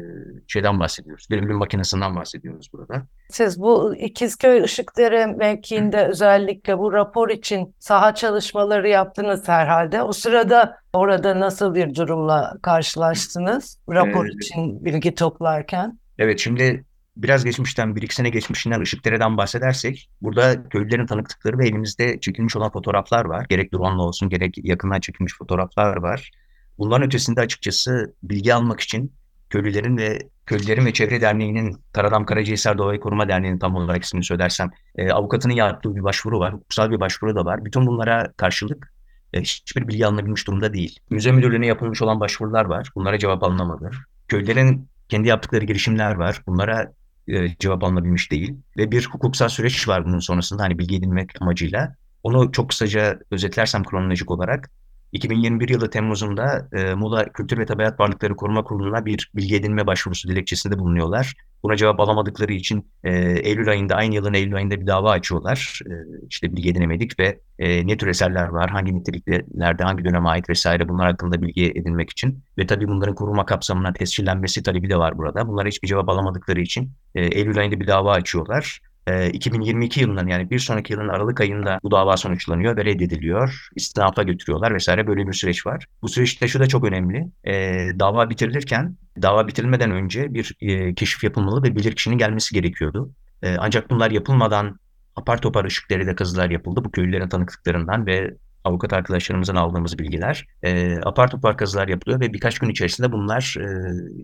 şeyden 0.48 0.80
bahsediyoruz. 0.80 1.26
Bir 1.30 1.42
ölüm 1.42 1.56
makinesinden 1.56 2.16
bahsediyoruz 2.16 2.70
burada. 2.72 3.02
Siz 3.30 3.60
bu 3.60 3.96
İkizköy 3.96 4.64
Işıkdere 4.64 5.26
mevkiinde 5.26 6.06
özellikle 6.06 6.78
bu 6.78 6.92
rapor 6.92 7.30
için 7.30 7.74
saha 7.78 8.14
çalışmaları 8.14 8.88
yaptınız 8.88 9.48
herhalde. 9.48 10.02
O 10.02 10.12
sırada 10.12 10.76
orada 10.92 11.40
nasıl 11.40 11.74
bir 11.74 11.94
durumla 11.94 12.54
karşılaştınız 12.62 13.78
rapor 13.88 14.26
Ee, 14.26 14.30
için 14.30 14.84
bilgi 14.84 15.14
toplarken? 15.14 15.98
Evet 16.18 16.40
şimdi 16.40 16.84
biraz 17.16 17.44
geçmişten, 17.44 17.96
bir 17.96 18.02
iki 18.02 18.14
sene 18.14 18.30
geçmişinden 18.30 18.80
Işıkdere'den 18.80 19.36
bahsedersek 19.36 20.10
burada 20.22 20.68
köylülerin 20.68 21.06
tanıklıkları 21.06 21.58
ve 21.58 21.68
elimizde 21.68 22.20
çekilmiş 22.20 22.56
olan 22.56 22.70
fotoğraflar 22.70 23.24
var. 23.24 23.46
Gerek 23.48 23.72
drone'la 23.72 24.02
olsun 24.02 24.28
gerek 24.28 24.54
yakından 24.64 25.00
çekilmiş 25.00 25.36
fotoğraflar 25.38 25.96
var. 25.96 26.30
Bunların 26.78 27.06
ötesinde 27.06 27.40
açıkçası 27.40 28.14
bilgi 28.22 28.54
almak 28.54 28.80
için 28.80 29.12
köylülerin 29.50 29.96
ve 29.96 30.18
Köylülerin 30.46 30.86
ve 30.86 30.92
Çevre 30.92 31.20
Derneği'nin 31.20 31.76
Karadam 31.92 32.26
Karacahisar 32.26 32.78
Doğayı 32.78 33.00
Koruma 33.00 33.28
Derneği'nin 33.28 33.58
tam 33.58 33.74
olarak 33.74 34.04
ismini 34.04 34.24
söylersem 34.24 34.70
e, 34.96 35.10
avukatının 35.12 35.54
yaptığı 35.54 35.96
bir 35.96 36.04
başvuru 36.04 36.40
var. 36.40 36.52
Hukuksal 36.52 36.90
bir 36.90 37.00
başvuru 37.00 37.34
da 37.34 37.44
var. 37.44 37.64
Bütün 37.64 37.86
bunlara 37.86 38.32
karşılık 38.36 38.92
e, 39.32 39.40
hiçbir 39.40 39.88
bilgi 39.88 40.06
alınabilmiş 40.06 40.46
durumda 40.46 40.72
değil. 40.72 41.00
Müze 41.10 41.32
müdürlüğüne 41.32 41.66
yapılmış 41.66 42.02
olan 42.02 42.20
başvurular 42.20 42.64
var. 42.64 42.88
Bunlara 42.94 43.18
cevap 43.18 43.42
alınamadı. 43.42 43.90
Köylülerin 44.28 44.88
kendi 45.08 45.28
yaptıkları 45.28 45.64
girişimler 45.64 46.14
var. 46.14 46.42
Bunlara 46.46 46.92
e, 47.28 47.56
cevap 47.58 47.84
alınabilmiş 47.84 48.30
değil. 48.30 48.54
Ve 48.76 48.90
bir 48.90 49.06
hukuksal 49.06 49.48
süreç 49.48 49.88
var 49.88 50.04
bunun 50.04 50.18
sonrasında 50.18 50.62
hani 50.62 50.78
bilgi 50.78 50.96
edinmek 50.96 51.42
amacıyla. 51.42 51.96
Onu 52.22 52.52
çok 52.52 52.68
kısaca 52.68 53.18
özetlersem 53.30 53.84
kronolojik 53.84 54.30
olarak 54.30 54.70
2021 55.12 55.68
yılı 55.68 55.90
Temmuz'unda 55.90 56.68
e, 56.72 56.94
Muğla 56.94 57.32
Kültür 57.32 57.58
ve 57.58 57.66
Tabiat 57.66 58.00
Varlıkları 58.00 58.36
Koruma 58.36 58.64
Kurulu'na 58.64 59.06
bir 59.06 59.30
bilgi 59.34 59.56
edinme 59.56 59.86
başvurusu 59.86 60.28
dilekçesinde 60.28 60.78
bulunuyorlar. 60.78 61.34
Buna 61.62 61.76
cevap 61.76 62.00
alamadıkları 62.00 62.52
için 62.52 62.90
e, 63.04 63.12
Eylül 63.20 63.68
ayında, 63.68 63.94
aynı 63.94 64.14
yılın 64.14 64.34
Eylül 64.34 64.54
ayında 64.54 64.80
bir 64.80 64.86
dava 64.86 65.10
açıyorlar. 65.10 65.80
E, 65.86 65.92
işte 66.30 66.56
bilgi 66.56 66.70
edinemedik 66.70 67.18
ve 67.18 67.40
e, 67.58 67.86
ne 67.86 67.96
tür 67.96 68.06
eserler 68.06 68.48
var, 68.48 68.70
hangi 68.70 68.94
niteliklerde, 68.94 69.84
hangi 69.84 70.04
döneme 70.04 70.28
ait 70.28 70.48
vesaire 70.48 70.88
bunlar 70.88 71.10
hakkında 71.10 71.42
bilgi 71.42 71.70
edinmek 71.70 72.10
için. 72.10 72.44
Ve 72.58 72.66
tabii 72.66 72.88
bunların 72.88 73.14
koruma 73.14 73.46
kapsamına 73.46 73.92
tescillenmesi 73.92 74.62
talebi 74.62 74.90
de 74.90 74.96
var 74.96 75.18
burada. 75.18 75.48
Bunlara 75.48 75.68
hiçbir 75.68 75.88
cevap 75.88 76.08
alamadıkları 76.08 76.60
için 76.60 76.90
e, 77.14 77.24
Eylül 77.24 77.58
ayında 77.58 77.80
bir 77.80 77.86
dava 77.86 78.12
açıyorlar. 78.12 78.80
E, 79.06 79.30
2022 79.30 80.00
yılının 80.00 80.26
yani 80.26 80.50
bir 80.50 80.58
sonraki 80.58 80.92
yılın 80.92 81.08
Aralık 81.08 81.40
ayında 81.40 81.78
bu 81.82 81.90
dava 81.90 82.16
sonuçlanıyor 82.16 82.76
ve 82.76 82.84
reddediliyor. 82.84 83.68
İstinafa 83.76 84.22
götürüyorlar 84.22 84.74
vesaire 84.74 85.06
böyle 85.06 85.26
bir 85.26 85.32
süreç 85.32 85.66
var. 85.66 85.86
Bu 86.02 86.08
süreçte 86.08 86.48
şu 86.48 86.60
da 86.60 86.66
çok 86.66 86.84
önemli. 86.84 87.28
E, 87.44 87.52
dava 87.98 88.30
bitirilirken 88.30 88.96
dava 89.22 89.46
bitirilmeden 89.48 89.90
önce 89.90 90.34
bir 90.34 90.56
e, 90.60 90.94
keşif 90.94 91.24
yapılmalı 91.24 91.62
ve 91.62 91.76
bilirkişinin 91.76 92.18
gelmesi 92.18 92.54
gerekiyordu. 92.54 93.10
E, 93.42 93.56
ancak 93.58 93.90
bunlar 93.90 94.10
yapılmadan 94.10 94.78
apar 95.16 95.40
topar 95.40 95.64
ışıkları 95.64 96.16
kazılar 96.16 96.50
yapıldı. 96.50 96.84
Bu 96.84 96.90
köylülerin 96.90 97.28
tanıklıklarından 97.28 98.06
ve 98.06 98.34
avukat 98.64 98.92
arkadaşlarımızın 98.92 99.56
aldığımız 99.56 99.98
bilgiler. 99.98 100.46
E, 100.62 100.98
apar 101.04 101.30
topar 101.30 101.56
kazılar 101.56 101.88
yapılıyor 101.88 102.20
ve 102.20 102.32
birkaç 102.32 102.58
gün 102.58 102.68
içerisinde 102.68 103.12
bunlar 103.12 103.56
e, 103.60 103.66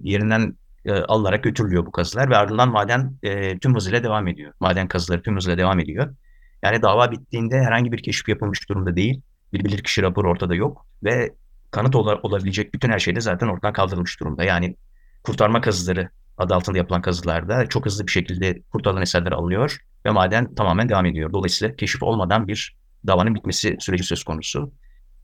yerinden 0.03 0.55
e, 0.85 0.93
alınarak 0.93 1.45
götürülüyor 1.45 1.87
bu 1.87 1.93
kazılar 1.93 2.31
ve 2.31 2.37
ardından 2.37 2.69
maden 2.69 3.17
e, 3.23 3.59
tüm 3.59 3.75
hızıyla 3.75 4.03
devam 4.03 4.29
ediyor. 4.29 4.53
Maden 4.61 4.89
kazıları 4.89 5.23
tüm 5.23 5.37
hızıyla 5.37 5.59
devam 5.59 5.81
ediyor. 5.81 6.15
Yani 6.63 6.83
dava 6.83 7.13
bittiğinde 7.13 7.61
herhangi 7.61 7.93
bir 7.93 8.03
keşif 8.03 8.29
yapılmış 8.29 8.69
durumda 8.69 8.97
değil. 8.97 9.23
Bir 9.53 9.65
bilirkişi 9.65 10.03
raporu 10.03 10.31
ortada 10.31 10.55
yok 10.55 10.87
ve 11.05 11.35
kanıt 11.71 11.97
ol- 11.97 12.21
olabilecek 12.23 12.75
bütün 12.75 12.91
her 12.91 12.99
şey 12.99 13.17
de 13.17 13.21
zaten 13.21 13.49
ortadan 13.49 13.73
kaldırılmış 13.73 14.21
durumda. 14.21 14.45
Yani 14.45 14.77
kurtarma 15.25 15.61
kazıları 15.61 16.09
adı 16.39 16.55
altında 16.55 16.79
yapılan 16.79 17.03
kazılarda 17.03 17.67
çok 17.67 17.87
hızlı 17.87 18.07
bir 18.07 18.13
şekilde 18.13 18.63
kurtarılan 18.73 19.03
eserler 19.03 19.33
alınıyor 19.33 19.79
ve 20.07 20.11
maden 20.11 20.55
tamamen 20.55 20.89
devam 20.89 21.07
ediyor. 21.07 21.33
Dolayısıyla 21.33 21.77
keşif 21.77 22.03
olmadan 22.03 22.49
bir 22.49 22.77
davanın 23.07 23.35
bitmesi 23.35 23.77
süreci 23.81 24.05
söz 24.05 24.25
konusu. 24.25 24.73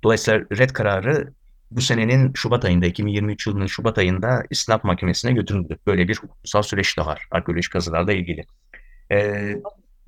Dolayısıyla 0.02 0.40
red 0.58 0.70
kararı 0.70 1.32
bu 1.70 1.80
senenin 1.80 2.32
Şubat 2.34 2.64
ayında, 2.64 2.86
2023 2.86 3.46
yılının 3.46 3.66
Şubat 3.66 3.98
ayında 3.98 4.42
İstinaf 4.50 4.84
Mahkemesi'ne 4.84 5.32
götürüldü. 5.32 5.78
Böyle 5.86 6.08
bir 6.08 6.16
hukuksal 6.16 6.62
süreç 6.62 6.98
de 6.98 7.06
var 7.06 7.26
arkeolojik 7.30 7.72
kazılarla 7.72 8.12
ilgili. 8.12 8.44
Ee, 9.12 9.56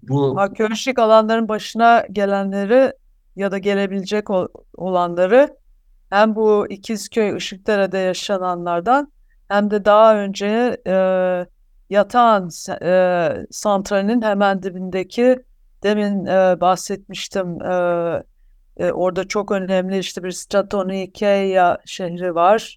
bu 0.03 0.41
Arkeolojik 0.41 0.99
alanların 0.99 1.49
başına 1.49 2.05
gelenleri 2.13 2.93
ya 3.37 3.51
da 3.51 3.59
gelebilecek 3.59 4.31
ol- 4.31 4.49
olanları 4.77 5.57
hem 6.11 6.35
bu 6.37 6.67
İkizköy 6.71 7.37
Işıkdere'de 7.37 7.99
yaşananlardan 7.99 9.13
hem 9.49 9.71
de 9.71 9.85
daha 9.85 10.17
önce 10.19 10.77
e, 10.87 10.93
Yatağan 11.91 12.43
se- 12.49 12.79
e, 13.43 13.47
santralinin 13.51 14.23
hemen 14.23 14.63
dibindeki 14.63 15.39
demin 15.83 16.27
e, 16.27 16.61
bahsetmiştim 16.61 17.63
e, 17.63 18.23
e, 18.76 18.92
orada 18.92 19.28
çok 19.28 19.52
önemli 19.52 19.99
işte 19.99 20.25
bir 20.25 20.30
Stratonikeia 20.30 21.78
şehri 21.85 22.35
var. 22.35 22.76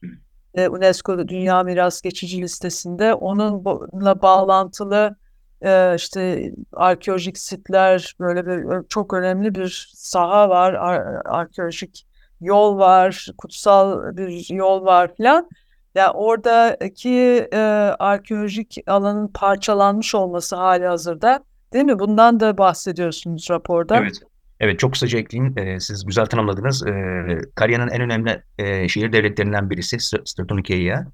E, 0.55 0.67
UNESCO 0.67 1.27
Dünya 1.27 1.63
Miras 1.63 2.01
Geçici 2.01 2.41
Listesinde 2.41 3.13
onunla 3.13 4.21
bağlantılı 4.21 5.15
e, 5.61 5.95
işte 5.95 6.51
arkeolojik 6.73 7.37
sitler 7.37 8.15
böyle 8.19 8.45
bir 8.45 8.87
çok 8.89 9.13
önemli 9.13 9.55
bir 9.55 9.91
saha 9.95 10.49
var. 10.49 10.73
Ar- 10.73 11.21
arkeolojik 11.25 12.07
yol 12.41 12.77
var, 12.77 13.27
kutsal 13.37 14.17
bir 14.17 14.53
yol 14.53 14.85
var 14.85 15.15
filan. 15.15 15.49
Ya 15.95 16.13
oradaki 16.13 17.47
e, 17.53 17.57
arkeolojik 17.99 18.77
alanın 18.87 19.27
parçalanmış 19.27 20.15
olması 20.15 20.55
hali 20.55 20.87
hazırda 20.87 21.43
değil 21.73 21.85
mi? 21.85 21.99
Bundan 21.99 22.39
da 22.39 22.57
bahsediyorsunuz 22.57 23.47
raporda. 23.51 23.97
Evet. 23.97 24.21
Evet 24.59 24.79
çok 24.79 24.93
kısaca 24.93 25.19
ekleyeyim. 25.19 25.57
Ee, 25.57 25.79
siz 25.79 26.05
güzel 26.05 26.25
tanımladınız. 26.25 26.87
Ee, 26.87 27.37
Karya'nın 27.55 27.87
en 27.87 28.01
önemli 28.01 28.41
e, 28.57 28.87
şehir 28.87 29.13
devletlerinden 29.13 29.69
birisi 29.69 29.95
Str- 29.95 30.21
Stratonikeia. 30.25 31.05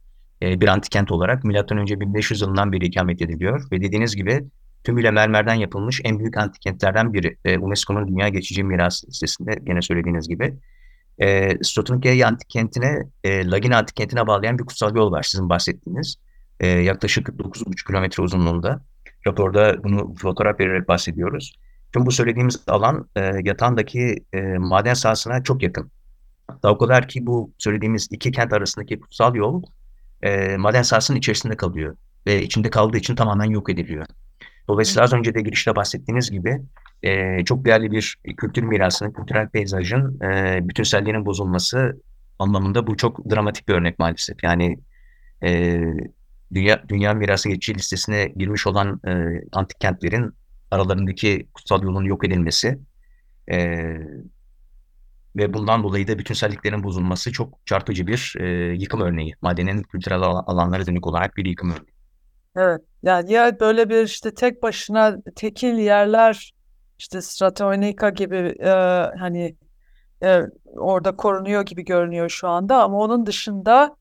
E, 0.42 0.62
bir 0.62 0.68
antik 0.68 0.92
kent 0.92 1.12
olarak 1.12 1.46
önce 1.80 2.00
1500 2.00 2.42
yılından 2.42 2.72
beri 2.72 2.86
ikamet 2.86 3.22
ediliyor 3.22 3.68
ve 3.72 3.82
dediğiniz 3.82 4.16
gibi 4.16 4.44
tümüyle 4.84 5.12
mermerden 5.12 5.54
yapılmış 5.54 6.02
en 6.04 6.20
büyük 6.20 6.38
antik 6.38 6.62
kentlerden 6.62 7.14
biri. 7.14 7.38
E, 7.46 7.58
UNESCO'nun 7.58 8.08
Dünya 8.08 8.30
Geçici 8.30 8.64
Miras 8.64 9.04
listesinde 9.08 9.52
gene 9.64 9.82
söylediğiniz 9.82 10.28
gibi. 10.28 10.54
E, 11.20 11.58
Stratonikeia 11.64 12.28
antik 12.28 12.50
kentine 12.50 13.00
e, 13.24 13.50
Lagina 13.50 13.78
antik 13.78 13.96
kentine 13.96 14.28
bağlayan 14.28 14.60
bir 14.60 14.64
kutsal 14.64 14.96
yol 14.96 15.12
var 15.12 15.24
sizin 15.24 15.50
bahsettiğiniz. 15.50 16.16
E, 16.60 16.68
yaklaşık 16.68 17.28
9,5 17.28 17.88
kilometre 17.88 18.24
uzunluğunda. 18.24 18.82
Raporda 19.28 19.84
bunu 19.84 20.16
fotoğraf 20.16 20.60
vererek 20.60 20.88
bahsediyoruz. 20.88 21.54
Tüm 21.96 22.06
bu 22.06 22.12
söylediğimiz 22.12 22.64
alan 22.68 23.10
e, 23.16 23.22
yatağındaki 23.44 24.26
e, 24.34 24.42
maden 24.42 24.94
sahasına 24.94 25.44
çok 25.44 25.64
yakın. 25.64 25.92
Hatta 26.48 26.70
o 26.70 26.78
kadar 26.78 27.08
ki 27.08 27.26
bu 27.26 27.52
söylediğimiz 27.58 28.08
iki 28.12 28.32
kent 28.32 28.54
arasındaki 28.54 29.00
kutsal 29.00 29.36
yol 29.36 29.64
e, 30.22 30.58
maden 30.58 30.82
sahasının 30.82 31.18
içerisinde 31.18 31.58
kalıyor. 31.58 31.98
Ve 32.28 32.44
içinde 32.44 32.70
kaldığı 32.70 32.98
için 32.98 33.16
tamamen 33.16 33.46
yok 33.46 33.70
ediliyor. 33.70 34.06
Dolayısıyla 34.68 35.04
az 35.04 35.14
önce 35.14 35.34
de 35.34 35.42
girişte 35.42 35.76
bahsettiğiniz 35.76 36.32
gibi 36.32 36.62
e, 37.04 37.46
çok 37.46 37.66
değerli 37.66 37.92
bir 37.92 38.18
kültür 38.38 38.64
mirasının, 38.64 39.12
kültürel 39.12 39.50
peyzajın 39.50 40.20
e, 40.22 40.60
bütünselliğinin 40.68 41.26
bozulması 41.26 42.02
anlamında 42.40 42.88
bu 42.88 42.98
çok 42.98 43.30
dramatik 43.32 43.68
bir 43.68 43.74
örnek 43.74 44.00
maalesef. 44.00 44.44
Yani 44.44 44.80
e, 45.44 45.82
dünya 46.54 46.84
dünya 46.90 47.14
mirası 47.14 47.50
geçici 47.50 47.76
listesine 47.76 48.34
girmiş 48.38 48.68
olan 48.68 49.02
e, 49.08 49.42
antik 49.52 49.80
kentlerin 49.80 50.34
aralarındaki 50.72 51.48
kutsal 51.54 51.84
yolun 51.84 52.04
yok 52.04 52.28
edilmesi 52.28 52.80
e, 53.52 53.58
ve 55.36 55.54
bundan 55.54 55.84
dolayı 55.84 56.08
da 56.08 56.20
bütünselliklerin 56.20 56.84
bozulması 56.84 57.32
çok 57.32 57.66
çarpıcı 57.66 58.08
bir 58.08 58.34
e, 58.40 58.46
yıkım 58.74 59.02
örneği. 59.02 59.36
Madenin 59.42 59.84
kültürel 59.84 60.22
al- 60.22 60.44
alanlara 60.48 60.86
dönük 60.86 61.08
olarak 61.08 61.38
bir 61.38 61.46
yıkım 61.46 61.70
örneği. 61.70 61.96
Evet. 62.56 62.82
Yani 63.04 63.32
ya 63.32 63.60
böyle 63.60 63.90
bir 63.90 64.04
işte 64.04 64.34
tek 64.34 64.64
başına 64.64 65.18
tekil 65.36 65.78
yerler 65.78 66.54
işte 67.00 67.22
Stratonica 67.22 68.10
gibi 68.10 68.56
e, 68.60 68.70
hani 69.20 69.56
e, 70.24 70.42
orada 70.76 71.16
korunuyor 71.16 71.66
gibi 71.66 71.86
görünüyor 71.86 72.30
şu 72.30 72.48
anda 72.48 72.84
ama 72.84 72.98
onun 72.98 73.26
dışında 73.26 73.96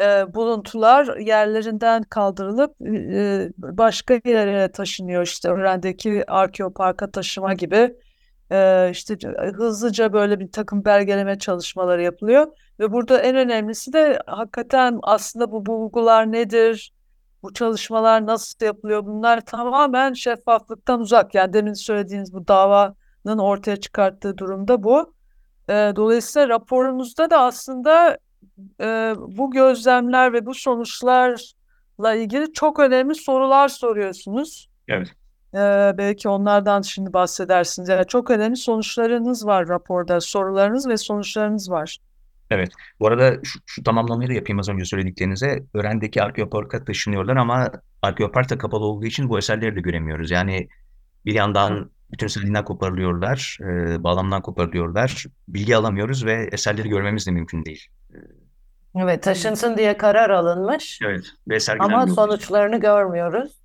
e, 0.00 0.34
buluntular 0.34 1.16
yerlerinden 1.16 2.02
kaldırılıp 2.02 2.74
e, 2.80 3.48
başka 3.58 4.14
yerlere 4.14 4.72
taşınıyor 4.72 5.22
işte 5.22 5.48
Ören'deki 5.48 6.30
arkeoparka 6.30 7.10
taşıma 7.10 7.54
gibi 7.54 7.94
e, 8.52 8.90
işte 8.90 9.18
hızlıca 9.54 10.12
böyle 10.12 10.40
bir 10.40 10.52
takım 10.52 10.84
belgeleme 10.84 11.38
çalışmaları 11.38 12.02
yapılıyor 12.02 12.46
ve 12.80 12.92
burada 12.92 13.20
en 13.20 13.36
önemlisi 13.36 13.92
de 13.92 14.18
hakikaten 14.26 14.98
aslında 15.02 15.52
bu 15.52 15.66
bulgular 15.66 16.32
nedir? 16.32 16.92
Bu 17.42 17.52
çalışmalar 17.54 18.26
nasıl 18.26 18.66
yapılıyor? 18.66 19.06
Bunlar 19.06 19.40
tamamen 19.40 20.12
şeffaflıktan 20.12 21.00
uzak. 21.00 21.34
Yani 21.34 21.52
demin 21.52 21.72
söylediğiniz 21.72 22.34
bu 22.34 22.48
davanın 22.48 23.38
ortaya 23.38 23.76
çıkarttığı 23.76 24.38
durumda 24.38 24.82
bu. 24.82 25.14
E, 25.68 25.72
dolayısıyla 25.96 26.48
raporunuzda 26.48 27.30
da 27.30 27.40
aslında 27.40 28.18
e, 28.80 29.14
bu 29.18 29.50
gözlemler 29.50 30.32
ve 30.32 30.46
bu 30.46 30.54
sonuçlarla 30.54 32.14
ilgili 32.14 32.52
çok 32.52 32.80
önemli 32.80 33.14
sorular 33.14 33.68
soruyorsunuz. 33.68 34.68
Evet. 34.88 35.08
E, 35.54 35.58
belki 35.98 36.28
onlardan 36.28 36.82
şimdi 36.82 37.12
bahsedersiniz. 37.12 37.88
Yani 37.88 38.06
çok 38.06 38.30
önemli 38.30 38.56
sonuçlarınız 38.56 39.46
var 39.46 39.68
raporda. 39.68 40.20
Sorularınız 40.20 40.88
ve 40.88 40.96
sonuçlarınız 40.96 41.70
var. 41.70 41.98
Evet. 42.50 42.72
Bu 43.00 43.06
arada 43.06 43.40
şu, 43.44 43.58
şu 43.66 43.82
tamamlamayı 43.82 44.28
da 44.28 44.32
yapayım 44.32 44.58
az 44.58 44.68
önce 44.68 44.84
söylediklerinize. 44.84 45.62
Ören'deki 45.74 46.22
Arkeopark'a 46.22 46.84
taşınıyorlar 46.84 47.36
ama 47.36 47.70
Arkeopark 48.02 48.50
da 48.50 48.58
kapalı 48.58 48.84
olduğu 48.84 49.06
için 49.06 49.28
bu 49.28 49.38
eserleri 49.38 49.76
de 49.76 49.80
göremiyoruz. 49.80 50.30
Yani 50.30 50.68
bir 51.24 51.34
yandan 51.34 51.90
bütünselliğinden 52.12 52.64
koparılıyorlar, 52.64 53.58
e, 53.60 54.02
bağlamdan 54.04 54.42
koparılıyorlar. 54.42 55.24
Bilgi 55.48 55.76
alamıyoruz 55.76 56.24
ve 56.24 56.48
eserleri 56.52 56.88
görmemiz 56.88 57.26
de 57.26 57.30
mümkün 57.30 57.64
değil. 57.64 57.88
Evet, 58.96 59.22
taşınsın 59.22 59.76
diye 59.76 59.96
karar 59.96 60.30
alınmış 60.30 61.00
Evet. 61.04 61.24
Ve 61.48 61.54
ama 61.54 61.60
sergilenmiyor. 61.60 62.08
sonuçlarını 62.08 62.80
görmüyoruz. 62.80 63.60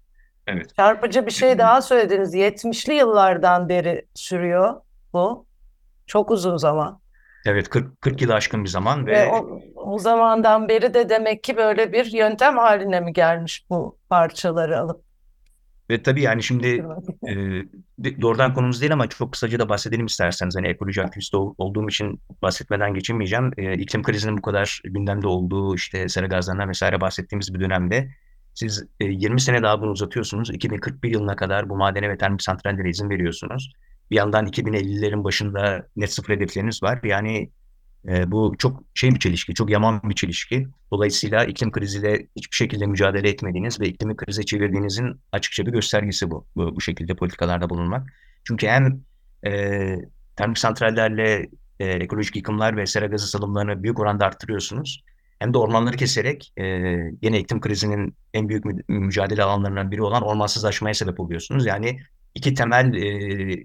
Evet. 0.48 0.76
Çarpıcı 0.76 1.26
bir 1.26 1.32
şey 1.32 1.58
daha 1.58 1.82
söylediniz. 1.82 2.36
70'li 2.36 2.94
yıllardan 2.94 3.70
beri 3.70 4.06
sürüyor 4.14 4.82
bu. 5.14 5.46
Çok 6.08 6.32
uzun 6.32 6.58
zaman. 6.58 7.00
Evet, 7.46 7.70
40, 7.70 8.02
40 8.02 8.22
yılı 8.22 8.34
aşkın 8.34 8.64
bir 8.64 8.70
zaman 8.70 9.08
Ve 9.08 9.12
ve 9.12 9.32
o, 9.32 9.60
o 9.76 10.00
zamandan 10.00 10.70
beri 10.70 10.94
de 10.94 11.10
demek 11.10 11.44
ki 11.44 11.58
böyle 11.58 11.94
bir 11.94 12.06
yöntem 12.06 12.58
haline 12.58 13.00
mi 13.00 13.14
gelmiş 13.14 13.66
bu 13.70 13.98
parçaları 14.10 14.80
alıp 14.80 15.05
ve 15.90 16.04
tabii 16.04 16.22
yani 16.22 16.44
şimdi 16.44 16.68
e, 17.28 17.34
doğrudan 18.22 18.54
konumuz 18.54 18.82
değil 18.82 18.94
ama 18.94 19.08
çok 19.08 19.32
kısaca 19.32 19.60
da 19.60 19.70
bahsedelim 19.70 20.06
isterseniz. 20.06 20.56
Hani 20.56 20.68
ekoloji 20.68 21.04
aktivisti 21.04 21.38
ol- 21.38 21.54
olduğum 21.58 21.90
için 21.90 22.20
bahsetmeden 22.42 22.94
geçemeyeceğim. 22.94 23.52
E, 23.58 23.74
iklim 23.74 24.04
krizinin 24.04 24.38
bu 24.38 24.42
kadar 24.42 24.82
gündemde 24.84 25.28
olduğu 25.28 25.76
işte 25.76 26.10
sera 26.10 26.28
gazlarından 26.28 26.70
vesaire 26.70 27.02
bahsettiğimiz 27.02 27.54
bir 27.54 27.60
dönemde 27.60 28.12
siz 28.54 28.84
e, 29.00 29.06
20 29.06 29.42
sene 29.42 29.64
daha 29.64 29.82
bunu 29.82 29.92
uzatıyorsunuz. 29.92 30.50
2041 30.50 31.12
yılına 31.12 31.36
kadar 31.36 31.70
bu 31.70 31.76
madene 31.78 32.10
ve 32.10 32.18
termik 32.18 32.42
santrallere 32.42 32.90
izin 32.90 33.10
veriyorsunuz. 33.10 33.74
Bir 34.12 34.16
yandan 34.16 34.48
2050'lerin 34.48 35.24
başında 35.24 35.88
net 35.96 36.14
sıfır 36.14 36.34
hedefleriniz 36.34 36.84
var. 36.84 37.00
Yani 37.04 37.50
e, 38.10 38.32
bu 38.32 38.56
çok 38.58 38.84
şey 38.94 39.12
bir 39.12 39.20
çelişki, 39.20 39.54
çok 39.54 39.70
yaman 39.70 40.02
bir 40.04 40.16
çelişki. 40.16 40.68
Dolayısıyla 40.92 41.46
iklim 41.46 41.72
kriziyle 41.72 42.28
hiçbir 42.36 42.56
şekilde 42.56 42.86
mücadele 42.86 43.30
etmediğiniz 43.30 43.80
ve 43.80 43.88
iklimi 43.88 44.16
krize 44.16 44.44
çevirdiğinizin 44.44 45.22
açıkça 45.32 45.66
bir 45.66 45.72
göstergesi 45.72 46.32
bu. 46.32 46.48
Bu, 46.56 46.76
bu 46.76 46.82
şekilde 46.82 47.16
politikalarda 47.16 47.70
bulunmak. 47.70 48.14
Çünkü 48.44 48.68
hem 48.68 49.02
e, 49.46 49.96
termik 50.36 50.58
santrallerle 50.58 51.50
e, 51.80 51.86
ekolojik 51.86 52.36
yıkımlar 52.36 52.78
ve 52.78 52.86
sera 52.86 53.06
gazı 53.06 53.28
salımlarını 53.28 53.84
büyük 53.84 54.00
oranda 54.00 54.26
arttırıyorsunuz. 54.26 55.04
Hem 55.40 55.54
de 55.54 55.58
ormanları 55.58 55.98
keserek 55.98 56.54
e, 56.58 56.64
yine 57.22 57.40
iklim 57.40 57.62
krizinin 57.62 58.16
en 58.34 58.50
büyük 58.50 58.66
mü- 58.66 58.84
mücadele 58.88 59.44
alanlarından 59.44 59.92
biri 59.92 60.02
olan 60.02 60.24
ormansızlaşmaya 60.24 60.94
sebep 60.94 61.20
oluyorsunuz. 61.20 61.66
Yani 61.66 62.00
iki 62.36 62.54
temel 62.54 62.94
e, 62.94 63.08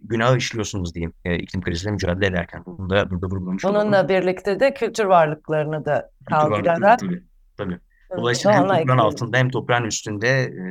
günahı 0.03 0.37
işliyorsunuz 0.37 0.95
diyeyim 0.95 1.13
e, 1.25 1.37
iklim 1.39 1.63
kriziyle 1.63 1.93
mücadele 1.93 2.27
ederken. 2.27 2.63
Bunu 2.67 2.91
da 2.91 3.11
burada 3.11 3.27
vurgulamış 3.27 3.65
olalım. 3.65 3.83
Bununla 3.83 4.09
birlikte 4.09 4.61
de 4.61 4.75
kültür 4.75 5.05
varlıklarını 5.05 5.85
da 5.85 6.11
kaldırarak 6.27 6.99
tabii, 6.99 7.23
tabii. 7.57 7.79
Dolayısıyla 8.17 8.53
hem 8.53 8.63
toprağın 8.63 8.81
ekleyelim. 8.81 9.05
altında 9.05 9.37
hem 9.39 9.51
toprağın 9.51 9.85
üstünde 9.85 10.29
e, 10.29 10.63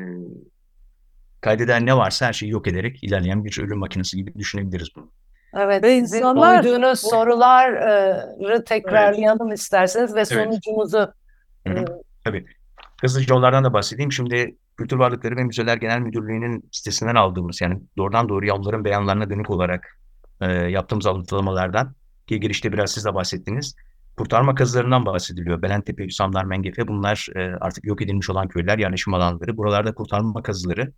kaydeden 1.41 1.85
ne 1.85 1.97
varsa 1.97 2.25
her 2.27 2.33
şeyi 2.33 2.51
yok 2.51 2.67
ederek 2.67 3.03
ilerleyen 3.03 3.45
bir 3.45 3.59
ölüm 3.63 3.77
makinesi 3.77 4.17
gibi 4.17 4.33
düşünebiliriz 4.35 4.87
bunu. 4.95 5.11
Evet, 5.57 5.83
Ve 5.83 5.97
insanlar- 5.97 6.61
koyduğunuz 6.63 7.03
Bu- 7.03 7.07
soruları 7.09 8.63
tekrarlayalım 8.65 9.51
isterseniz 9.51 10.15
ve 10.15 10.25
sonucumuzu 10.25 10.97
Hı 11.67 11.73
hı. 11.73 11.79
e, 11.79 11.85
Tabii. 12.23 12.45
Hızlıca 13.01 13.35
onlardan 13.35 13.63
da 13.63 13.73
bahsedeyim. 13.73 14.11
Şimdi 14.11 14.57
Kültür 14.77 14.97
Varlıkları 14.97 15.35
ve 15.35 15.43
Müzeler 15.43 15.77
Genel 15.77 15.99
Müdürlüğü'nün 15.99 16.69
sitesinden 16.71 17.15
aldığımız 17.15 17.61
yani 17.61 17.79
doğrudan 17.97 18.29
doğruya 18.29 18.55
onların 18.55 18.85
beyanlarına 18.85 19.29
dönük 19.29 19.49
olarak 19.49 19.99
e, 20.41 20.51
yaptığımız 20.51 21.05
alıntılamalardan 21.05 21.95
ki 22.27 22.39
girişte 22.39 22.73
biraz 22.73 22.91
siz 22.91 23.05
de 23.05 23.13
bahsettiniz. 23.13 23.75
Kurtarma 24.17 24.55
kazılarından 24.55 25.05
bahsediliyor. 25.05 25.61
Belentepe, 25.61 26.05
Hüsamlar, 26.05 26.43
Mengefe 26.43 26.87
bunlar 26.87 27.27
e, 27.35 27.39
artık 27.39 27.85
yok 27.85 28.01
edilmiş 28.01 28.29
olan 28.29 28.47
köyler, 28.47 28.77
yerleşim 28.77 29.13
alanları. 29.13 29.57
Buralarda 29.57 29.93
kurtarma 29.93 30.43
kazıları 30.43 30.91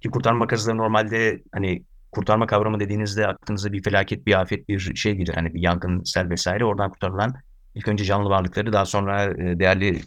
ki 0.00 0.10
kurtarma 0.10 0.46
kazıları 0.46 0.78
normalde 0.78 1.42
hani 1.52 1.84
kurtarma 2.12 2.46
kavramı 2.46 2.80
dediğinizde 2.80 3.26
aklınıza 3.26 3.72
bir 3.72 3.82
felaket, 3.82 4.26
bir 4.26 4.40
afet, 4.40 4.68
bir 4.68 4.78
şey 4.78 5.14
gelir. 5.14 5.34
Hani 5.34 5.54
bir 5.54 5.60
yangın, 5.60 6.02
sel 6.04 6.30
vesaire. 6.30 6.64
Oradan 6.64 6.90
kurtarılan 6.90 7.34
ilk 7.76 7.88
önce 7.88 8.04
canlı 8.04 8.28
varlıkları 8.30 8.72
daha 8.72 8.84
sonra 8.86 9.24
e, 9.24 9.58
değerli 9.58 10.02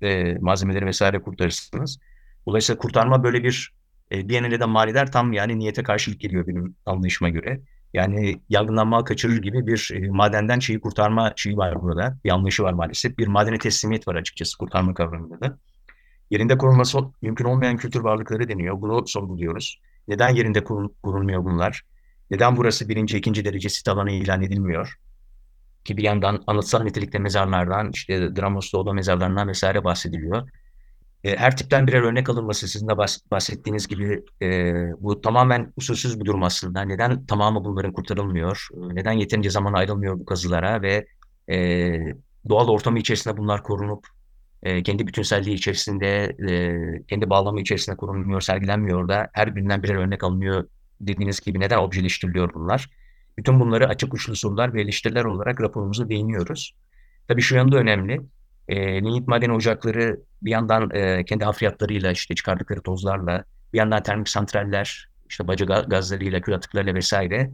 e, 0.00 0.08
e, 0.08 0.38
malzemeleri 0.38 0.86
vesaire 0.86 1.22
kurtarırsınız. 1.22 1.98
Dolayısıyla 2.46 2.78
kurtarma 2.78 3.24
böyle 3.24 3.44
bir 3.44 3.72
e, 4.10 4.34
yanıyla 4.34 4.60
da 4.60 4.66
manidar 4.66 5.12
tam 5.12 5.32
yani 5.32 5.58
niyete 5.58 5.82
karşılık 5.82 6.20
geliyor 6.20 6.46
benim 6.46 6.76
anlayışıma 6.86 7.28
göre. 7.28 7.60
Yani 7.92 8.40
yangından 8.48 8.88
mal 8.88 9.02
kaçırır 9.02 9.42
gibi 9.42 9.66
bir 9.66 10.08
madenden 10.08 10.58
şeyi 10.58 10.80
kurtarma 10.80 11.32
şeyi 11.36 11.56
var 11.56 11.82
burada. 11.82 12.18
Bir 12.24 12.30
anlayışı 12.30 12.62
var 12.62 12.72
maalesef. 12.72 13.18
Bir 13.18 13.26
madene 13.26 13.58
teslimiyet 13.58 14.08
var 14.08 14.14
açıkçası 14.14 14.58
kurtarma 14.58 14.94
kavramında 14.94 15.40
da. 15.40 15.58
Yerinde 16.30 16.58
korunması 16.58 16.98
mümkün 17.22 17.44
olmayan 17.44 17.76
kültür 17.76 18.00
varlıkları 18.00 18.48
deniyor. 18.48 18.80
Bunu 18.80 19.06
sorguluyoruz. 19.06 19.80
Neden 20.08 20.28
yerinde 20.28 20.58
korun- 20.64 20.94
korunmuyor 21.02 21.44
bunlar? 21.44 21.82
Neden 22.30 22.56
burası 22.56 22.88
birinci, 22.88 23.18
ikinci 23.18 23.44
derece 23.44 23.68
sit 23.68 23.88
alanı 23.88 24.10
ilan 24.12 24.42
edilmiyor? 24.42 24.96
Ki 25.84 25.96
bir 25.96 26.02
yandan 26.02 26.44
anıtsal 26.46 26.82
nitelikte 26.82 27.18
mezarlardan, 27.18 27.90
işte 27.94 28.36
Dramos 28.36 28.72
Doğu'da 28.72 28.92
mezarlarından 28.92 29.48
vesaire 29.48 29.84
bahsediliyor. 29.84 30.48
E, 31.24 31.36
her 31.36 31.56
tipten 31.56 31.86
birer 31.86 32.02
örnek 32.02 32.28
alınması 32.30 32.68
sizin 32.68 32.88
de 32.88 32.92
bahs- 32.92 33.30
bahsettiğiniz 33.30 33.88
gibi 33.88 34.24
e, 34.42 34.72
bu 34.98 35.20
tamamen 35.20 35.72
usulsüz 35.76 36.20
bir 36.20 36.24
durum 36.24 36.42
aslında. 36.42 36.82
Neden 36.82 37.26
tamamı 37.26 37.64
bunların 37.64 37.92
kurtarılmıyor? 37.92 38.68
E, 38.74 38.94
Neden 38.94 39.12
yeterince 39.12 39.50
zaman 39.50 39.72
ayrılmıyor 39.72 40.18
bu 40.18 40.24
kazılara 40.24 40.82
ve 40.82 41.06
e, 41.50 41.56
doğal 42.48 42.68
ortamı 42.68 42.98
içerisinde 42.98 43.36
bunlar 43.36 43.62
korunup 43.62 44.06
e, 44.62 44.82
kendi 44.82 45.06
bütünselliği 45.06 45.56
içerisinde, 45.56 46.36
e, 46.48 47.06
kendi 47.08 47.30
bağlamı 47.30 47.60
içerisinde 47.60 47.96
korunmuyor, 47.96 48.40
sergilenmiyor 48.40 49.08
da 49.08 49.28
her 49.32 49.56
birinden 49.56 49.82
birer 49.82 49.94
örnek 49.94 50.24
alınıyor 50.24 50.68
dediğiniz 51.00 51.40
gibi 51.40 51.60
neden 51.60 51.78
objeleştiriliyor 51.78 52.54
bunlar? 52.54 52.90
Bütün 53.38 53.60
bunları 53.60 53.88
açık 53.88 54.14
uçlu 54.14 54.36
sorular 54.36 54.74
ve 54.74 54.82
eleştiriler 54.82 55.24
olarak 55.24 55.60
raporumuza 55.60 56.08
değiniyoruz. 56.08 56.74
Tabii 57.28 57.42
şu 57.42 57.56
yanda 57.56 57.76
önemli. 57.76 58.20
E, 58.68 58.96
lignit 58.96 59.28
maden 59.28 59.50
ocakları 59.50 60.20
bir 60.42 60.50
yandan 60.50 60.90
e, 60.90 61.24
kendi 61.24 61.44
hafriyatlarıyla 61.44 62.10
işte 62.12 62.34
çıkardıkları 62.34 62.82
tozlarla, 62.82 63.44
bir 63.72 63.78
yandan 63.78 64.02
termik 64.02 64.28
santraller, 64.28 65.08
işte 65.28 65.48
baca 65.48 65.66
ga- 65.66 65.88
gazlarıyla, 65.88 66.40
kül 66.40 66.54
atıklarıyla 66.54 66.94
vesaire 66.94 67.50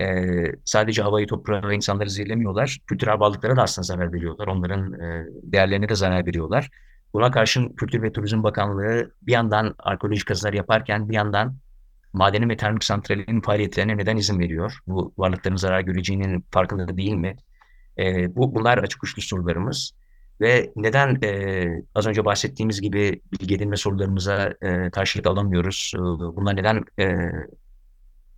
e, 0.00 0.26
sadece 0.64 1.02
havayı, 1.02 1.26
toprağı 1.26 1.68
ve 1.68 1.74
insanları 1.74 2.10
zehirlemiyorlar. 2.10 2.78
Kültürel 2.86 3.20
varlıklara 3.20 3.56
da 3.56 3.62
aslında 3.62 3.86
zarar 3.86 4.12
veriyorlar. 4.12 4.46
Onların 4.46 4.92
e, 4.92 5.26
değerlerine 5.42 5.88
de 5.88 5.94
zarar 5.94 6.26
veriyorlar. 6.26 6.70
Buna 7.14 7.30
karşın 7.30 7.68
Kültür 7.68 8.02
ve 8.02 8.12
Turizm 8.12 8.42
Bakanlığı 8.42 9.12
bir 9.22 9.32
yandan 9.32 9.74
arkeolojik 9.78 10.28
kazılar 10.28 10.52
yaparken 10.52 11.08
bir 11.08 11.14
yandan 11.14 11.56
madenin 12.12 12.48
ve 12.48 12.56
termik 12.56 12.84
santralinin 12.84 13.40
faaliyetlerine 13.40 13.96
neden 13.96 14.16
izin 14.16 14.38
veriyor? 14.38 14.78
Bu 14.86 15.14
varlıkların 15.18 15.56
zarar 15.56 15.80
göreceğinin 15.80 16.44
farkında 16.50 16.96
değil 16.96 17.14
mi? 17.14 17.36
E, 17.98 18.36
bu 18.36 18.54
bunlar 18.54 18.78
açık 18.78 19.04
uçlu 19.04 19.22
sorularımız 19.22 19.92
ve 20.40 20.72
neden 20.76 21.18
e, 21.22 21.66
az 21.94 22.06
önce 22.06 22.24
bahsettiğimiz 22.24 22.80
gibi 22.80 23.20
bilgi 23.32 23.54
edinme 23.54 23.76
sorularımıza 23.76 24.54
e, 24.62 24.90
karşılık 24.90 25.26
alamıyoruz? 25.26 25.92
E, 25.96 25.98
bunlar 26.36 26.56
neden 26.56 26.84
e, 26.98 27.30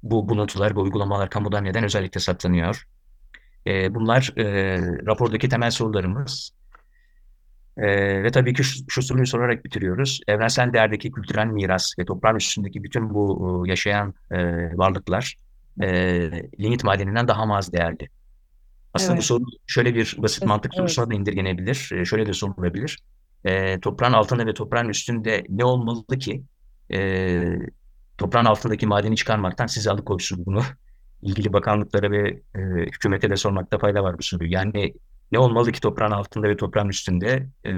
bu 0.03 0.29
buluntular 0.29 0.77
ve 0.77 0.81
uygulamalar 0.81 1.31
kamudan 1.31 1.65
neden 1.65 1.85
özellikle 1.85 2.21
saklanıyor? 2.21 2.85
E, 3.67 3.95
bunlar 3.95 4.33
e, 4.37 4.45
rapordaki 5.07 5.49
temel 5.49 5.71
sorularımız. 5.71 6.53
E, 7.77 7.87
ve 8.23 8.31
tabii 8.31 8.55
ki 8.55 8.65
şu, 8.65 8.85
şu 8.89 9.03
soruyu 9.03 9.27
sorarak 9.27 9.65
bitiriyoruz. 9.65 10.21
Evrensel 10.29 10.73
değerdeki 10.73 11.11
kültürel 11.13 11.47
miras 11.47 11.95
ve 11.99 12.05
toprağın 12.05 12.37
üstündeki 12.37 12.85
bütün 12.85 13.15
bu 13.15 13.65
e, 13.67 13.71
yaşayan 13.71 14.15
e, 14.31 14.39
varlıklar 14.79 15.37
e, 15.83 15.89
lignit 16.61 16.85
madeninden 16.85 17.29
daha 17.29 17.47
mı 17.47 17.57
az 17.57 17.73
değerli? 17.73 18.09
Aslında 18.95 19.13
bu 19.17 19.21
Evet. 19.21 19.25
soru 19.25 19.45
şöyle 19.67 19.95
bir 19.95 20.15
basit 20.19 20.43
Evet, 20.43 20.49
mantık 20.49 20.75
sorusuna 20.75 21.11
da 21.11 21.15
indirgenebilir. 21.15 21.91
E, 21.95 22.05
şöyle 22.05 22.27
de 22.27 22.33
sorulabilir. 22.33 22.99
E, 23.45 23.81
toprağın 23.81 24.13
altında 24.13 24.47
ve 24.47 24.55
toprağın 24.55 24.89
üstünde 24.89 25.45
ne 25.49 25.65
olmalı 25.65 26.19
ki 26.19 26.43
e, 26.93 27.43
toprağın 28.19 28.45
altındaki 28.45 28.87
madeni 28.87 29.17
çıkarmaktan 29.17 29.67
sizi 29.67 29.91
alıkoysun 29.91 30.47
bunu? 30.47 30.63
ilgili 31.23 31.53
bakanlıklara 31.53 32.11
ve 32.11 32.29
e, 32.55 32.61
hükümete 32.87 33.31
de 33.31 33.37
sormakta 33.37 33.79
fayda 33.79 34.03
var 34.03 34.19
bu 34.19 34.23
soruyu. 34.23 34.53
Yani 34.53 34.95
ne 35.33 35.39
olmalı 35.39 35.73
ki 35.73 35.81
toprağın 35.81 36.11
altında 36.11 36.49
ve 36.49 36.57
toprağın 36.57 36.89
üstünde 36.89 37.47
e, 37.67 37.71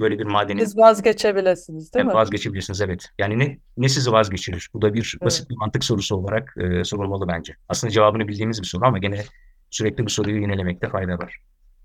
böyle 0.00 0.18
bir 0.18 0.24
madenin 0.24 0.64
Siz 0.64 0.76
vazgeçebilirsiniz 0.78 1.94
değil 1.94 2.04
Evet, 2.04 2.14
mi? 2.14 2.18
vazgeçebilirsiniz 2.20 2.80
evet. 2.80 3.08
Yani 3.18 3.38
ne 3.38 3.58
ne 3.76 3.88
sizi 3.88 4.12
vazgeçirir? 4.12 4.68
Bu 4.74 4.82
da 4.82 4.94
bir 4.94 5.14
Evet. 5.16 5.26
basit 5.26 5.50
bir 5.50 5.56
mantık 5.56 5.84
sorusu 5.84 6.16
olarak 6.16 6.54
e, 6.58 6.84
sorulmalı 6.84 7.28
bence. 7.28 7.54
Aslında 7.68 7.90
cevabını 7.90 8.28
bildiğimiz 8.28 8.62
bir 8.62 8.66
soru 8.66 8.84
ama 8.86 8.98
gene 8.98 9.24
sürekli 9.70 10.04
bu 10.06 10.10
soruyu 10.10 10.40
yinelemekte 10.40 10.88
fayda 10.88 11.12
var. 11.18 11.38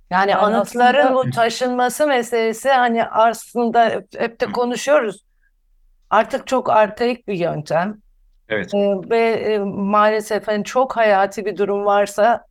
Yani 0.09 0.31
Yani 0.31 0.35
anıtların 0.35 0.99
aslında- 1.05 1.15
bu 1.27 1.29
taşınması 1.29 2.07
meselesi 2.07 2.69
hani 2.69 3.05
aslında 3.05 3.85
hep, 3.89 4.05
hep 4.17 4.41
de 4.41 4.45
konuşuyoruz. 4.45 5.23
Artık 6.09 6.47
çok 6.47 6.69
arkaik 6.69 7.27
bir 7.27 7.33
yöntem. 7.33 7.97
Evet. 8.49 8.73
Ee, 8.73 8.77
ve 9.09 9.19
e, 9.29 9.59
maalesef 9.75 10.47
hani 10.47 10.63
çok 10.63 10.97
hayati 10.97 11.45
bir 11.45 11.57
durum 11.57 11.85
varsa 11.85 12.45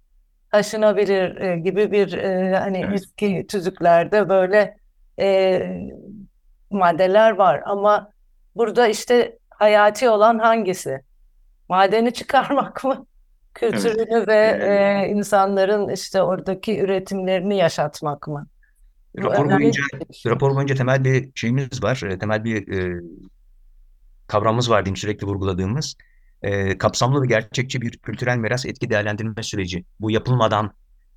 taşınabilir 0.52 1.36
e, 1.40 1.58
gibi 1.58 1.92
bir 1.92 2.12
e, 2.12 2.56
hani 2.58 2.78
Evet. 2.78 2.94
eski 2.94 3.46
tüzüklerde 3.46 4.28
böyle 4.28 4.76
e, 5.20 5.60
maddeler 6.70 7.30
var. 7.30 7.62
Ama 7.66 8.10
burada 8.56 8.88
işte 8.88 9.38
hayati 9.50 10.08
olan 10.08 10.38
hangisi? 10.38 11.00
Madeni 11.68 12.12
çıkarmak 12.12 12.84
mı? 12.84 13.06
Kültürünü 13.54 14.26
ve 14.26 14.58
Ee, 14.62 15.04
e, 15.06 15.08
insanların 15.08 15.88
işte 15.88 16.22
oradaki 16.22 16.80
üretimlerini 16.80 17.56
yaşatmak 17.56 18.28
mı? 18.28 18.46
Bu 19.16 19.22
Rapor 19.24 19.44
önemli 19.44 19.60
boyunca 19.62 19.82
şey. 20.12 20.32
rapor 20.32 20.54
boyunca 20.56 20.74
temel 20.74 21.04
bir 21.04 21.30
şeyimiz 21.34 21.82
var. 21.82 22.02
e, 22.08 22.18
Temel 22.18 22.44
bir 22.44 22.78
e, 22.78 23.00
kavramımız 24.26 24.70
var 24.70 24.84
diyeyim 24.84 24.96
sürekli 24.96 25.26
vurguladığımız. 25.26 25.94
E, 26.42 26.78
kapsamlı 26.78 27.22
ve 27.22 27.26
gerçekçi 27.26 27.80
bir 27.82 27.98
kültürel 27.98 28.36
miras 28.36 28.66
etki 28.66 28.90
değerlendirme 28.90 29.42
süreci. 29.42 29.84
Bu 30.00 30.10
yapılmadan 30.10 30.74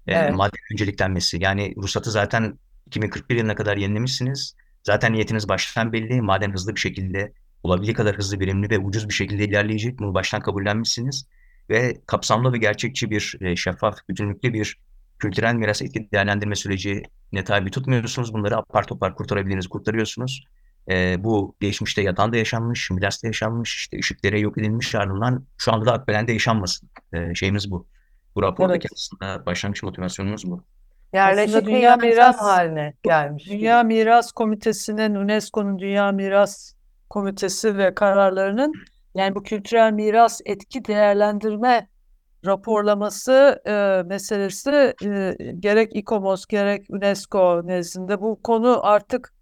e, 0.08 0.14
Evet. 0.14 0.34
madde 0.34 0.58
önceliklenmesi. 0.74 1.38
Yani 1.44 1.74
ruhsatı 1.78 2.12
zaten 2.12 2.60
2041 2.88 3.36
yılına 3.36 3.56
kadar 3.56 3.78
yenilemişsiniz. 3.78 4.56
Zaten 4.84 5.14
niyetiniz 5.14 5.50
baştan 5.50 5.94
belli. 5.94 6.22
Maden 6.22 6.52
hızlı 6.54 6.76
bir 6.76 6.80
şekilde, 6.80 7.34
olabildiği 7.64 7.94
kadar 7.96 8.18
hızlı, 8.18 8.40
verimli 8.40 8.70
ve 8.70 8.80
ucuz 8.80 9.10
bir 9.10 9.14
şekilde 9.14 9.46
ilerleyecek. 9.46 10.00
Bunu 10.00 10.14
baştan 10.14 10.42
kabullenmişsiniz. 10.42 11.28
Ve 11.70 12.02
kapsamlı 12.08 12.54
ve 12.54 12.58
gerçekçi 12.58 13.10
bir, 13.10 13.36
e, 13.42 13.56
şeffaf, 13.56 13.98
bütünlüklü 14.10 14.54
bir 14.54 14.78
kültürel 15.20 15.54
miras 15.56 15.82
etki 15.82 16.12
değerlendirme 16.12 16.56
sürecine 16.56 17.44
tabi 17.46 17.72
tutmuyorsunuz. 17.72 18.34
Bunları 18.34 18.58
apar 18.58 18.88
topar 18.88 19.16
kurtarabildiğinizi 19.16 19.70
kurtarıyorsunuz. 19.70 20.44
E, 20.90 21.24
bu 21.24 21.56
geçmişte 21.60 22.02
yatağında 22.02 22.38
yaşanmış, 22.38 22.92
Milas'ta 22.92 23.28
yaşanmış, 23.28 23.76
işte 23.76 24.00
ışıklara 24.00 24.38
yok 24.38 24.58
edilmiş 24.58 24.96
ardından 24.96 25.46
şu 25.58 25.74
anda 25.74 25.86
da 25.86 25.94
Akbelen'de 25.94 26.32
yaşanmasın. 26.34 26.90
E, 27.14 27.36
şeyimiz 27.36 27.72
bu. 27.72 27.88
Bu 28.36 28.42
rapordaki 28.42 28.88
Evet. 28.92 28.98
aslında 28.98 29.46
başlangıç 29.46 29.84
motivasyonumuz 29.84 30.52
bu. 30.52 30.64
Yerleşik 31.14 31.66
dünya 31.66 31.96
miras- 31.96 32.38
haline 32.38 32.94
gelmiş. 33.04 33.50
Dünya 33.50 33.84
Miras 33.84 34.32
Komitesi'nin, 34.32 35.16
UNESCO'nun 35.16 35.80
Dünya 35.80 36.12
Miras 36.12 36.74
Komitesi 37.10 37.78
ve 37.78 37.96
kararlarının 37.96 38.74
yani 39.16 39.36
bu 39.36 39.44
kültürel 39.44 39.94
miras 39.94 40.42
etki 40.46 40.86
değerlendirme 40.86 41.88
raporlaması 42.46 43.62
e, 43.68 44.04
meselesi 44.08 44.94
e, 45.06 45.36
gerek 45.60 45.96
İKOMOS 45.96 46.46
gerek 46.46 46.86
UNESCO 46.90 47.62
nezdinde 47.68 48.22
bu 48.22 48.40
konu 48.44 48.80
artık 48.86 49.34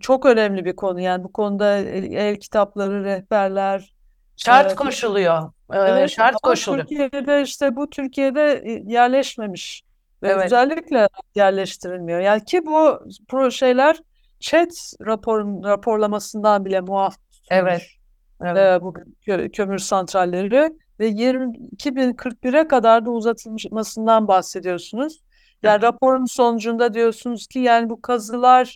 çok 0.00 0.26
önemli 0.26 0.64
bir 0.64 0.76
konu. 0.76 1.00
Yani 1.00 1.24
bu 1.24 1.32
konuda 1.32 1.76
el, 1.76 2.12
el 2.12 2.36
kitapları, 2.36 3.04
rehberler, 3.04 3.92
Şart 4.36 4.72
e, 4.72 4.74
koşuluyor. 4.74 5.42
Ee, 5.72 5.78
Evet, 5.78 6.10
şart 6.10 6.34
koşuluyor. 6.34 6.86
Türkiye'de 6.86 7.42
işte 7.42 7.76
bu 7.76 7.90
Türkiye'de 7.90 8.62
e, 8.64 8.82
yerleşmemiş 8.92 9.82
ve 10.22 10.28
Evet. 10.28 10.44
özellikle 10.46 11.08
yerleştirilmiyor. 11.34 12.20
Yani 12.20 12.44
ki 12.44 12.66
bu 12.66 13.00
projeler 13.28 13.96
ÇED 14.40 14.70
raporun 15.06 15.64
raporlamasından 15.64 16.64
bile 16.64 16.80
muaf 16.80 17.16
Evet. 17.50 17.80
tutulmuş, 17.80 17.98
Evet. 18.42 18.80
e, 18.80 18.82
bu 18.82 18.94
kö- 19.26 19.50
kömür 19.50 19.78
santralleri 19.78 20.72
ve 21.00 21.06
20, 21.06 21.56
2041'e 21.56 22.68
kadar 22.68 23.06
da 23.06 23.10
uzatılmasından 23.10 24.28
bahsediyorsunuz. 24.28 25.20
Yani 25.62 25.82
raporun 25.82 26.24
sonucunda 26.24 26.94
diyorsunuz 26.94 27.46
ki 27.46 27.58
yani 27.58 27.90
bu 27.90 28.02
kazılarla 28.02 28.70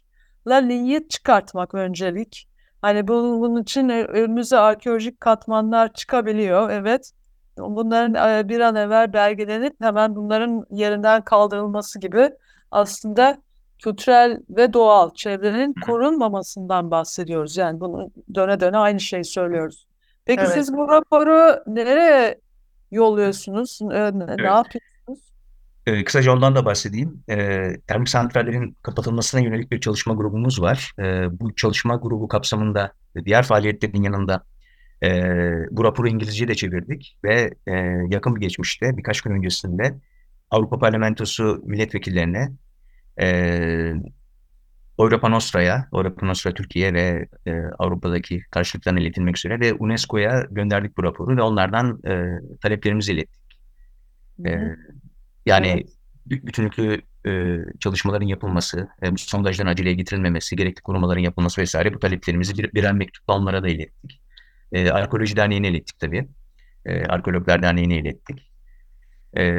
linyit 0.55 1.11
çıkartmak 1.11 1.75
öncelik. 1.75 2.49
Hani 2.83 3.09
bunun, 3.09 3.41
bunun 3.41 3.63
için 3.63 3.89
önümüze 3.89 4.59
arkeolojik 4.59 5.21
katmanlar 5.21 5.93
çıkabiliyor, 5.93 6.71
evet. 6.71 7.13
Bunların 7.59 8.39
e, 8.39 8.49
bir 8.49 8.61
an 8.61 8.75
evvel 8.77 9.13
belgelenip 9.13 9.75
hemen 9.81 10.17
bunların 10.17 10.67
yerinden 10.71 11.23
kaldırılması 11.25 12.01
gibi 12.01 12.31
aslında 12.71 13.39
kültürel 13.83 14.41
ve 14.51 14.73
doğal 14.73 15.15
çevrenin 15.15 15.75
korunmamasından 15.75 16.91
bahsediyoruz. 16.91 17.57
Yani 17.57 17.81
bunu 17.81 18.11
döne 18.35 18.61
döne 18.61 18.79
aynı 18.79 19.01
şeyi 19.01 19.25
söylüyoruz. 19.25 19.87
Peki 20.25 20.45
Evet. 20.45 20.55
siz 20.55 20.73
bu 20.77 20.89
raporu 20.89 21.63
nereye 21.67 22.41
yolluyorsunuz? 22.91 23.79
E, 23.83 23.87
Ne, 23.87 24.19
ne 24.19 24.25
Evet. 24.39 24.41
yapıyorsunuz? 24.41 24.96
Ee, 25.87 26.05
kısaca 26.05 26.33
ondan 26.33 26.55
da 26.57 26.65
bahsedeyim. 26.65 27.25
Ee, 27.31 27.73
termik 27.87 28.09
santrallerin 28.09 28.77
kapatılmasına 28.83 29.41
yönelik 29.41 29.71
bir 29.71 29.81
çalışma 29.81 30.15
grubumuz 30.15 30.63
var. 30.63 30.93
Ee, 30.99 31.41
bu 31.41 31.55
çalışma 31.55 31.97
grubu 31.97 32.29
kapsamında 32.29 32.93
diğer 33.25 33.43
faaliyetlerin 33.43 34.03
yanında 34.03 34.45
e, 35.03 35.09
bu 35.71 35.85
raporu 35.85 36.09
İngilizce'ye 36.09 36.49
de 36.49 36.55
çevirdik 36.55 37.19
ve 37.25 37.51
e, 37.67 37.73
yakın 38.11 38.37
bir 38.37 38.41
geçmişte 38.41 38.97
birkaç 38.97 39.21
gün 39.21 39.31
öncesinde 39.31 39.95
Avrupa 40.51 40.79
Parlamentosu 40.79 41.63
milletvekillerine 41.65 42.49
e, 43.21 43.27
Europa 44.99 45.29
Nostra'ya, 45.29 45.89
Europa 45.93 46.27
Nostra 46.27 46.55
Türkiye 46.55 46.95
ve 46.95 47.29
e, 47.47 47.53
Avrupa'daki 47.79 48.43
karşılıklarına 48.51 49.01
iletilmek 49.01 49.39
üzere 49.39 49.61
ve 49.61 49.75
UNESCO'ya 49.75 50.47
gönderdik 50.51 50.97
bu 50.97 51.03
raporu 51.03 51.37
ve 51.37 51.43
onlardan 51.43 52.01
e, 52.07 52.41
taleplerimizi 52.61 53.13
ilettik. 53.13 53.47
Hı 54.37 54.49
hı. 54.49 54.49
Ee, 54.49 54.77
yani 55.47 55.87
bütünlüklü 56.27 57.03
e, 57.27 57.59
çalışmaların 57.81 58.27
yapılması, 58.27 58.89
e, 59.03 59.13
bu 59.13 59.19
sondajların 59.19 59.71
aceleye 59.71 59.95
getirilmemesi, 59.95 60.57
gerekli 60.57 60.83
korumaların 60.83 61.21
yapılması 61.23 61.61
vesaire 61.61 61.95
bu 61.95 61.99
taleplerimizi 61.99 62.59
bir, 62.59 62.73
birer 62.73 62.93
mektupla 62.93 63.35
onlara 63.35 63.63
da 63.63 63.69
ilettik. 63.69 64.21
E, 64.73 64.91
Arkeoloji 64.91 65.37
Derneği'ne 65.37 65.69
ilettik 65.69 65.99
tabii. 65.99 66.29
E, 66.85 67.05
Arkeologlar 67.05 67.63
Derneği'ne 67.63 67.99
ilettik. 67.99 68.51
E, 69.37 69.55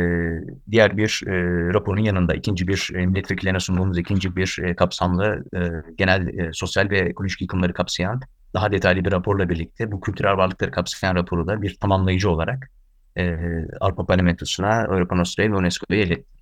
diğer 0.72 0.98
bir 0.98 1.22
e, 1.28 1.34
raporun 1.74 2.02
yanında 2.02 2.34
ikinci 2.34 2.68
bir 2.68 2.90
e, 2.96 3.06
milletvekillerine 3.06 3.60
sunduğumuz 3.60 3.98
ikinci 3.98 4.36
bir 4.36 4.60
e, 4.64 4.76
kapsamlı 4.76 5.44
e, 5.56 5.60
genel 5.98 6.28
e, 6.28 6.50
sosyal 6.54 6.90
ve 6.90 7.00
ekolojik 7.00 7.42
yıkımları 7.42 7.74
kapsayan 7.74 8.22
daha 8.54 8.72
detaylı 8.72 9.06
bir 9.06 9.12
raporla 9.12 9.50
birlikte 9.50 9.92
bu 9.92 10.02
kültürel 10.02 10.38
varlıkları 10.38 10.72
kapsayan 10.72 11.16
raporu 11.16 11.48
da 11.48 11.62
bir 11.62 11.76
tamamlayıcı 11.76 12.30
olarak 12.30 12.70
e, 13.18 13.38
Avrupa 13.82 14.06
Parlamentosu'na, 14.06 14.70
Avrupa 14.70 15.16
Nostra'ya 15.16 15.52
ve 15.52 15.56
UNESCO'ya 15.56 16.02
ilettik. 16.02 16.38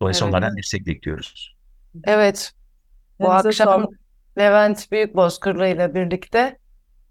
Dolayısıyla 0.00 0.26
Evet. 0.28 0.34
onlardan 0.34 0.56
destek 0.56 0.86
bekliyoruz. 0.86 1.56
Evet. 2.04 2.52
Bu 3.20 3.24
Elinize 3.24 3.48
akşam 3.48 3.66
sağlık. 3.66 4.00
Levent 4.38 4.92
Büyükbozkırlı 4.92 5.66
ile 5.66 5.94
birlikte 5.94 6.58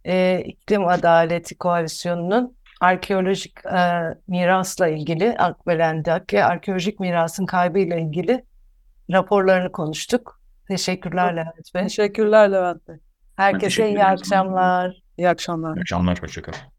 e, 0.05 0.43
İklim 0.45 0.87
Adaleti 0.87 1.57
Koalisyonu'nun 1.57 2.55
arkeolojik 2.81 3.65
e, 3.65 4.01
mirasla 4.27 4.87
ilgili 4.87 5.37
Akbelen'deki 5.37 6.43
arkeolojik 6.43 6.99
mirasın 6.99 7.45
kaybıyla 7.45 7.97
ilgili 7.97 8.45
raporlarını 9.11 9.71
konuştuk. 9.71 10.41
Teşekkürler 10.67 11.35
Levent 11.35 11.75
Bey. 11.75 11.83
Teşekkürler 11.83 12.51
Levent 12.51 12.87
Bey. 12.87 12.95
Herkese 13.35 13.65
teşekkür 13.65 13.89
iyi 13.89 14.03
akşamlar. 14.03 15.01
İyi 15.17 15.29
akşamlar. 15.29 15.77
İyi 15.77 15.81
akşamlar, 15.81 16.21
hoşçakalın. 16.21 16.78